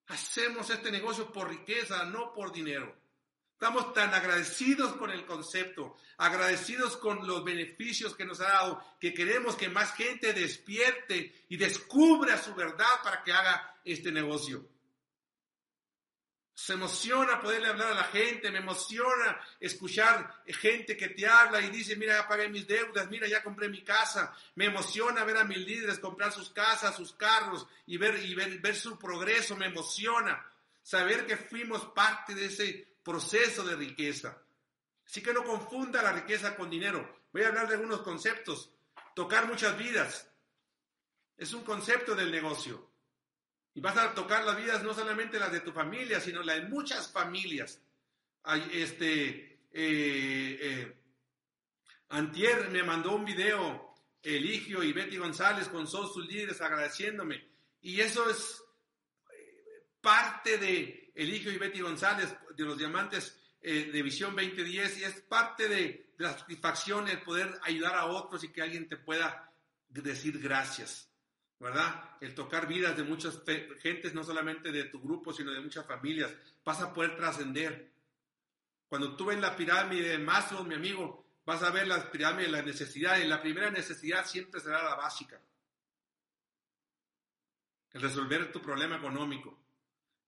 [0.07, 2.95] Hacemos este negocio por riqueza, no por dinero.
[3.55, 9.13] Estamos tan agradecidos con el concepto, agradecidos con los beneficios que nos ha dado, que
[9.13, 14.72] queremos que más gente despierte y descubra su verdad para que haga este negocio.
[16.55, 21.71] Se emociona poderle hablar a la gente, me emociona escuchar gente que te habla y
[21.71, 24.37] dice, mira, ya pagué mis deudas, mira, ya compré mi casa.
[24.55, 28.59] Me emociona ver a mis líderes comprar sus casas, sus carros y ver, y ver,
[28.59, 30.47] ver su progreso, me emociona.
[30.83, 34.37] Saber que fuimos parte de ese proceso de riqueza.
[35.07, 37.23] Así que no confunda la riqueza con dinero.
[37.33, 38.71] Voy a hablar de algunos conceptos.
[39.15, 40.29] Tocar muchas vidas.
[41.37, 42.92] Es un concepto del negocio.
[43.75, 46.69] Y vas a tocar las vidas no solamente las de tu familia, sino las de
[46.69, 47.81] muchas familias.
[48.73, 50.97] este, eh, eh,
[52.11, 57.49] Antier me mandó un video, Eligio y Betty González con sus líderes agradeciéndome.
[57.81, 58.63] Y eso es
[59.33, 65.21] eh, parte de Eligio y Betty González, de los diamantes de Visión 2010, y es
[65.21, 69.53] parte de, de la satisfacción el poder ayudar a otros y que alguien te pueda
[69.89, 71.12] decir gracias.
[71.63, 72.17] ¿Verdad?
[72.21, 73.41] El tocar vidas de muchas
[73.81, 76.35] gentes, no solamente de tu grupo, sino de muchas familias,
[76.65, 77.89] vas a poder trascender.
[78.89, 82.53] Cuando tú ves la pirámide de Maslow, mi amigo, vas a ver la pirámide de
[82.53, 83.29] las necesidades.
[83.29, 85.41] La primera necesidad siempre será la básica.
[87.93, 89.57] El resolver tu problema económico.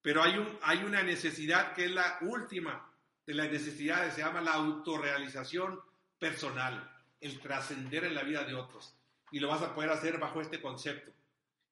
[0.03, 2.93] Pero hay, un, hay una necesidad que es la última
[3.27, 5.81] de las necesidades, se llama la autorrealización
[6.17, 8.95] personal, el trascender en la vida de otros.
[9.33, 11.13] Y lo vas a poder hacer bajo este concepto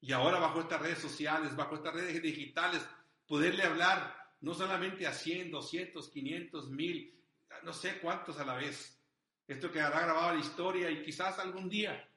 [0.02, 2.84] Y ahora bajo estas redes sociales, bajo estas redes digitales,
[3.26, 7.24] poderle hablar no solamente a 100, 200, 500, 1000,
[7.62, 9.00] no sé cuántos a la vez.
[9.46, 12.08] Esto quedará grabado en la historia y quizás algún día,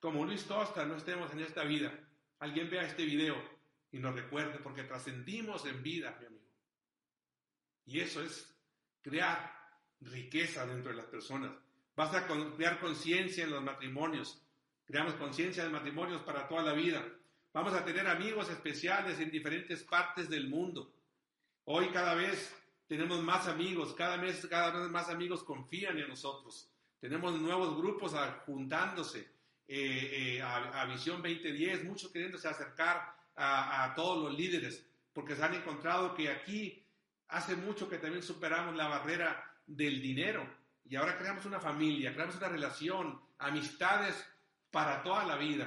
[0.00, 1.96] como Luis Costa, no estemos en esta vida,
[2.40, 3.36] alguien vea este video
[3.92, 6.50] y nos recuerde, porque trascendimos en vida, mi amigo.
[7.84, 8.52] Y eso es
[9.02, 9.54] crear
[10.00, 11.52] riqueza dentro de las personas.
[11.94, 14.42] Vas a crear conciencia en los matrimonios.
[14.86, 17.04] Creamos conciencia en matrimonios para toda la vida.
[17.52, 20.94] Vamos a tener amigos especiales en diferentes partes del mundo.
[21.64, 22.54] Hoy cada vez
[22.86, 26.70] tenemos más amigos, cada vez, cada vez más amigos confían en nosotros.
[26.98, 28.14] Tenemos nuevos grupos
[28.46, 29.20] juntándose
[29.68, 35.42] eh, eh, a, Visión 2010, muchos queriéndose acercar a, a todos los líderes, porque se
[35.42, 36.86] han encontrado que aquí
[37.28, 40.61] hace mucho que también superamos la barrera del dinero
[40.92, 44.14] y ahora creamos una familia, creamos una relación, amistades
[44.70, 45.66] para toda la vida.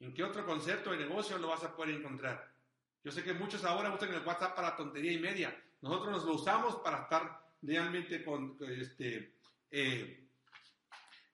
[0.00, 2.52] ¿En qué otro concepto de negocio lo vas a poder encontrar?
[3.02, 5.58] Yo sé que muchos ahora usan el WhatsApp para tontería y media.
[5.80, 9.36] Nosotros nos lo usamos para estar realmente con, este,
[9.70, 10.28] eh,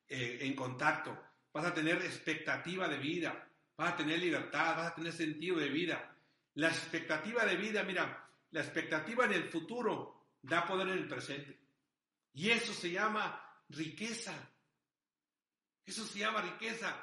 [0.09, 1.19] eh, en contacto.
[1.53, 5.71] Vas a tener expectativa de vida, vas a tener libertad, vas a tener sentido de
[5.71, 6.15] vida.
[6.55, 11.64] La expectativa de vida, mira, la expectativa en el futuro da poder en el presente.
[12.35, 14.35] Y eso se llama riqueza.
[15.87, 16.95] Eso se llama riqueza.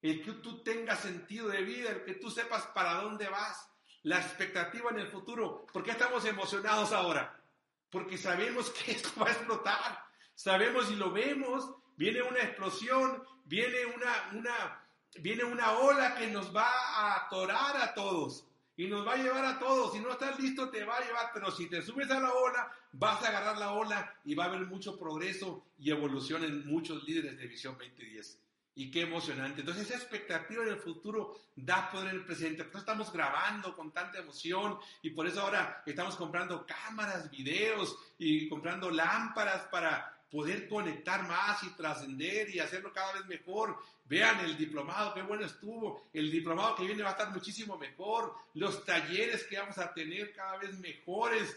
[0.00, 3.68] El que tú tengas sentido de vida, el que tú sepas para dónde vas,
[4.04, 5.66] la expectativa en el futuro.
[5.72, 7.42] ¿Por qué estamos emocionados ahora?
[7.90, 10.04] Porque sabemos que esto va a explotar.
[10.34, 11.68] Sabemos y lo vemos.
[11.96, 17.92] Viene una explosión, viene una, una, viene una ola que nos va a atorar a
[17.92, 18.47] todos
[18.78, 19.92] y nos va a llevar a todos.
[19.92, 22.72] Si no estás listo, te va a llevar, pero si te subes a la ola,
[22.92, 27.02] vas a agarrar la ola y va a haber mucho progreso y evolución en muchos
[27.02, 28.38] líderes de Visión 2010.
[28.76, 29.62] Y qué emocionante.
[29.62, 32.62] Entonces esa expectativa en el futuro da poder en el presente.
[32.62, 37.98] Por eso estamos grabando con tanta emoción y por eso ahora estamos comprando cámaras, videos
[38.16, 43.76] y comprando lámparas para poder conectar más y trascender y hacerlo cada vez mejor.
[44.08, 46.08] Vean el diplomado, qué bueno estuvo.
[46.12, 48.34] El diplomado que viene va a estar muchísimo mejor.
[48.54, 51.56] Los talleres que vamos a tener cada vez mejores.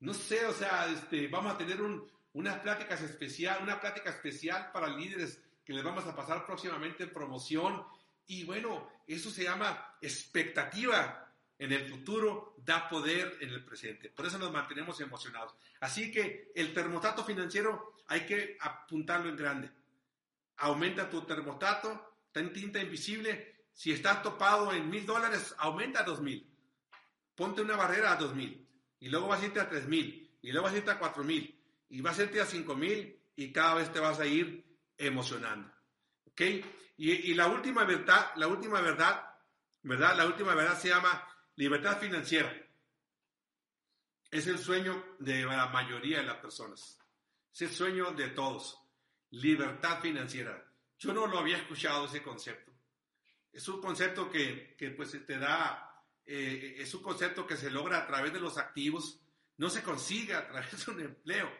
[0.00, 4.70] No sé, o sea, este, vamos a tener un, unas pláticas especial, una plática especial
[4.72, 7.84] para líderes que les vamos a pasar próximamente en promoción.
[8.26, 14.10] Y bueno, eso se llama expectativa en el futuro da poder en el presente.
[14.10, 15.54] Por eso nos mantenemos emocionados.
[15.80, 19.70] Así que el termostato financiero hay que apuntarlo en grande.
[20.58, 23.66] Aumenta tu termostato, está en tinta invisible.
[23.72, 26.50] Si estás topado en mil dólares, aumenta a dos mil.
[27.34, 28.68] Ponte una barrera a dos mil.
[29.00, 30.38] Y luego vas a irte a tres mil.
[30.40, 31.60] Y luego vas a irte a cuatro mil.
[31.88, 33.20] Y vas a irte a cinco mil.
[33.36, 34.64] Y cada vez te vas a ir
[34.96, 35.72] emocionando.
[36.26, 36.40] ¿Ok?
[36.96, 39.24] Y, y la última verdad, la última verdad,
[39.82, 40.16] ¿verdad?
[40.16, 42.64] La última verdad se llama Libertad financiera
[44.34, 46.98] es el sueño de la mayoría de las personas.
[47.52, 48.83] Es el sueño de todos.
[49.34, 50.64] Libertad financiera.
[50.98, 52.72] Yo no lo había escuchado ese concepto.
[53.52, 58.06] Es un concepto que, pues te da, eh, es un concepto que se logra a
[58.06, 59.20] través de los activos,
[59.56, 61.50] no se consigue a través de un empleo,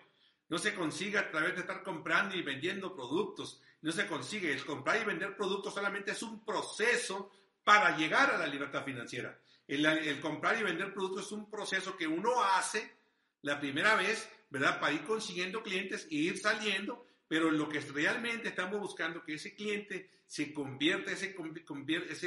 [0.48, 4.52] no se consigue a través de estar comprando y vendiendo productos, no se consigue.
[4.52, 7.30] El comprar y vender productos solamente es un proceso
[7.62, 9.38] para llegar a la libertad financiera.
[9.66, 12.98] El, comprar y vender productos es un proceso que uno hace
[13.42, 14.78] la primera vez, ¿verdad?
[14.78, 19.54] Para ir consiguiendo clientes e ir saliendo, pero lo que realmente estamos buscando que ese
[19.54, 21.34] cliente se convierta, ese,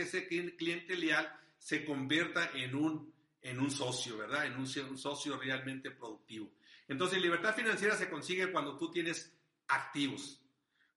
[0.02, 4.46] ese cliente leal se convierta en un, en un socio, ¿verdad?
[4.46, 6.52] En un, un socio realmente productivo.
[6.88, 9.34] Entonces, libertad financiera se consigue cuando tú tienes
[9.68, 10.42] activos,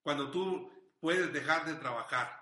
[0.01, 2.41] cuando tú puedes dejar de trabajar,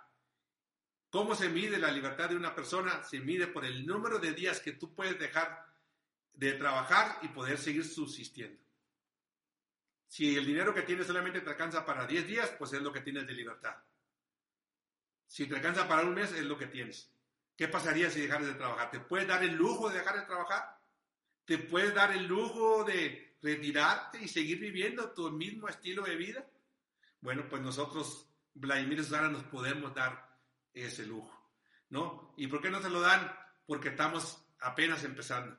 [1.10, 3.04] ¿Cómo se mide la libertad de una persona?
[3.04, 5.66] Se mide por el número de días que tú puedes dejar
[6.34, 8.62] de trabajar y poder seguir subsistiendo.
[10.10, 13.02] Si el dinero que tienes solamente te alcanza para 10 días, pues es lo que
[13.02, 13.76] tienes de libertad.
[15.28, 17.14] Si te alcanza para un mes, es lo que tienes.
[17.56, 18.90] ¿Qué pasaría si dejaras de trabajar?
[18.90, 20.80] ¿Te puedes dar el lujo de dejar de trabajar?
[21.46, 26.50] ¿Te puedes dar el lujo de retirarte y seguir viviendo tu mismo estilo de vida?
[27.22, 30.28] Bueno, pues nosotros, Vladimir Zara, nos podemos dar
[30.74, 31.54] ese lujo,
[31.90, 32.34] ¿no?
[32.36, 33.32] ¿Y por qué no se lo dan?
[33.68, 35.56] Porque estamos apenas empezando.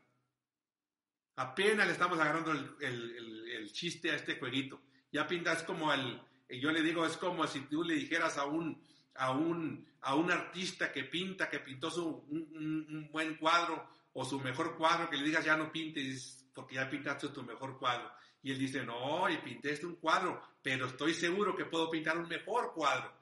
[1.41, 4.79] Apenas le estamos agarrando el, chiste a este jueguito.
[5.11, 6.21] Ya pinta, es como el,
[6.51, 8.79] yo le digo, es como si tú le dijeras a un,
[9.15, 14.39] a un, a un artista que pinta, que pintó su, un, buen cuadro o su
[14.39, 18.11] mejor cuadro, que le digas ya no pintes porque ya pintaste tu mejor cuadro.
[18.43, 22.19] Y él dice, no, y pinté este un cuadro, pero estoy seguro que puedo pintar
[22.19, 23.15] un mejor cuadro.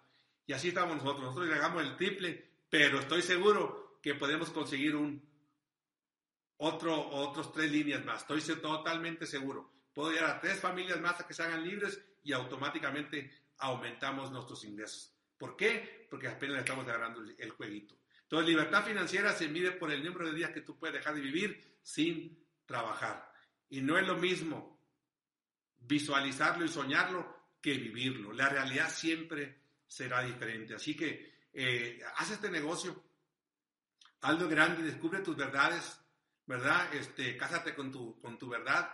[0.44, 1.22] Y así estamos nosotros.
[1.22, 5.27] Nosotros le hagamos el triple, pero estoy seguro que podemos conseguir un
[6.58, 8.22] otro, otros tres líneas más.
[8.22, 9.72] Estoy totalmente seguro.
[9.92, 14.64] Puedo llegar a tres familias más a que se hagan libres y automáticamente aumentamos nuestros
[14.64, 15.12] ingresos.
[15.36, 16.06] ¿Por qué?
[16.10, 17.96] Porque apenas le estamos agarrando el jueguito.
[18.28, 21.22] Entonces, libertad financiera se mide por el número de días que tú puedes dejar de
[21.22, 23.32] vivir sin trabajar.
[23.70, 24.78] Y no es lo mismo
[25.78, 28.32] visualizarlo y soñarlo que vivirlo.
[28.34, 30.74] La realidad siempre será diferente.
[30.74, 33.02] Así que eh, haz este negocio,
[34.20, 35.98] hazlo grande, descubre tus verdades,
[36.48, 36.92] ¿verdad?
[36.94, 38.90] Este, cásate con tu, con tu verdad.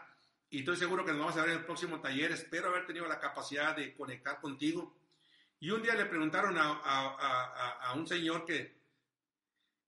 [0.51, 2.33] Y estoy seguro que nos vamos a ver en el próximo taller.
[2.33, 4.99] Espero haber tenido la capacidad de conectar contigo.
[5.61, 8.77] Y un día le preguntaron a, un señor que,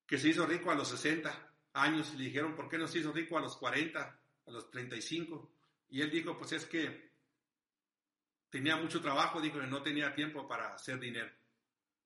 [0.07, 3.01] que se hizo rico a los 60 años y le dijeron, ¿por qué no se
[3.01, 5.51] hizo rico a los 40, a los 35?
[5.91, 7.11] Y él dijo, pues es que
[8.49, 11.31] tenía mucho trabajo, dijo que no tenía tiempo para hacer dinero,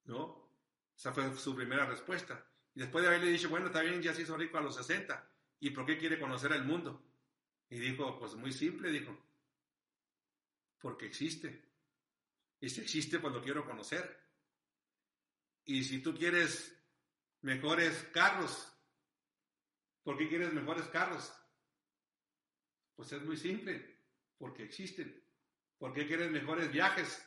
[0.04, 0.48] ¿no?
[0.96, 2.44] Esa fue su primera respuesta.
[2.74, 5.30] Y después de haberle dicho, bueno, está bien, ya se hizo rico a los 60,
[5.60, 7.06] ¿y por qué quiere conocer el mundo?
[7.68, 9.16] Y dijo, pues muy simple, dijo,
[10.78, 11.70] porque existe.
[12.60, 14.18] Y si existe, pues lo quiero conocer.
[15.64, 16.76] Y si tú quieres
[17.42, 18.72] mejores carros,
[20.02, 21.32] ¿por qué quieres mejores carros?
[22.96, 23.98] Pues es muy simple,
[24.38, 25.22] porque existen.
[25.78, 27.24] ¿Por qué quieres mejores viajes?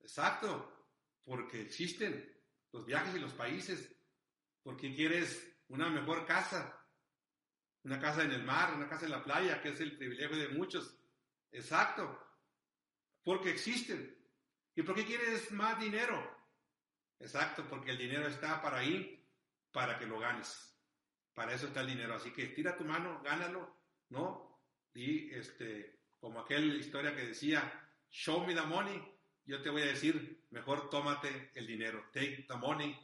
[0.00, 0.88] Exacto,
[1.24, 2.34] porque existen
[2.72, 3.92] los viajes y los países.
[4.62, 6.80] ¿Por qué quieres una mejor casa?
[7.84, 10.48] Una casa en el mar, una casa en la playa, que es el privilegio de
[10.48, 10.98] muchos.
[11.52, 12.20] Exacto,
[13.22, 14.16] porque existen.
[14.74, 16.36] ¿Y por qué quieres más dinero?
[17.18, 19.24] Exacto, porque el dinero está para ahí,
[19.72, 20.76] para que lo ganes.
[21.32, 22.14] Para eso está el dinero.
[22.14, 23.76] Así que tira tu mano, gánalo,
[24.10, 24.60] ¿no?
[24.94, 29.00] Y este, como aquella historia que decía, show me the money,
[29.44, 32.10] yo te voy a decir, mejor tómate el dinero.
[32.12, 32.98] Take the money,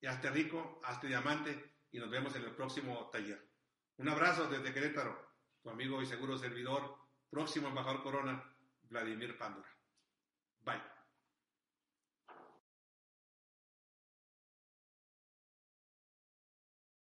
[0.00, 3.40] y hazte rico, hazte diamante, y nos vemos en el próximo taller.
[3.98, 5.16] Un abrazo desde Querétaro,
[5.62, 6.96] tu amigo y seguro servidor,
[7.30, 9.68] próximo embajador Corona, Vladimir Pandora.
[10.64, 10.93] Bye.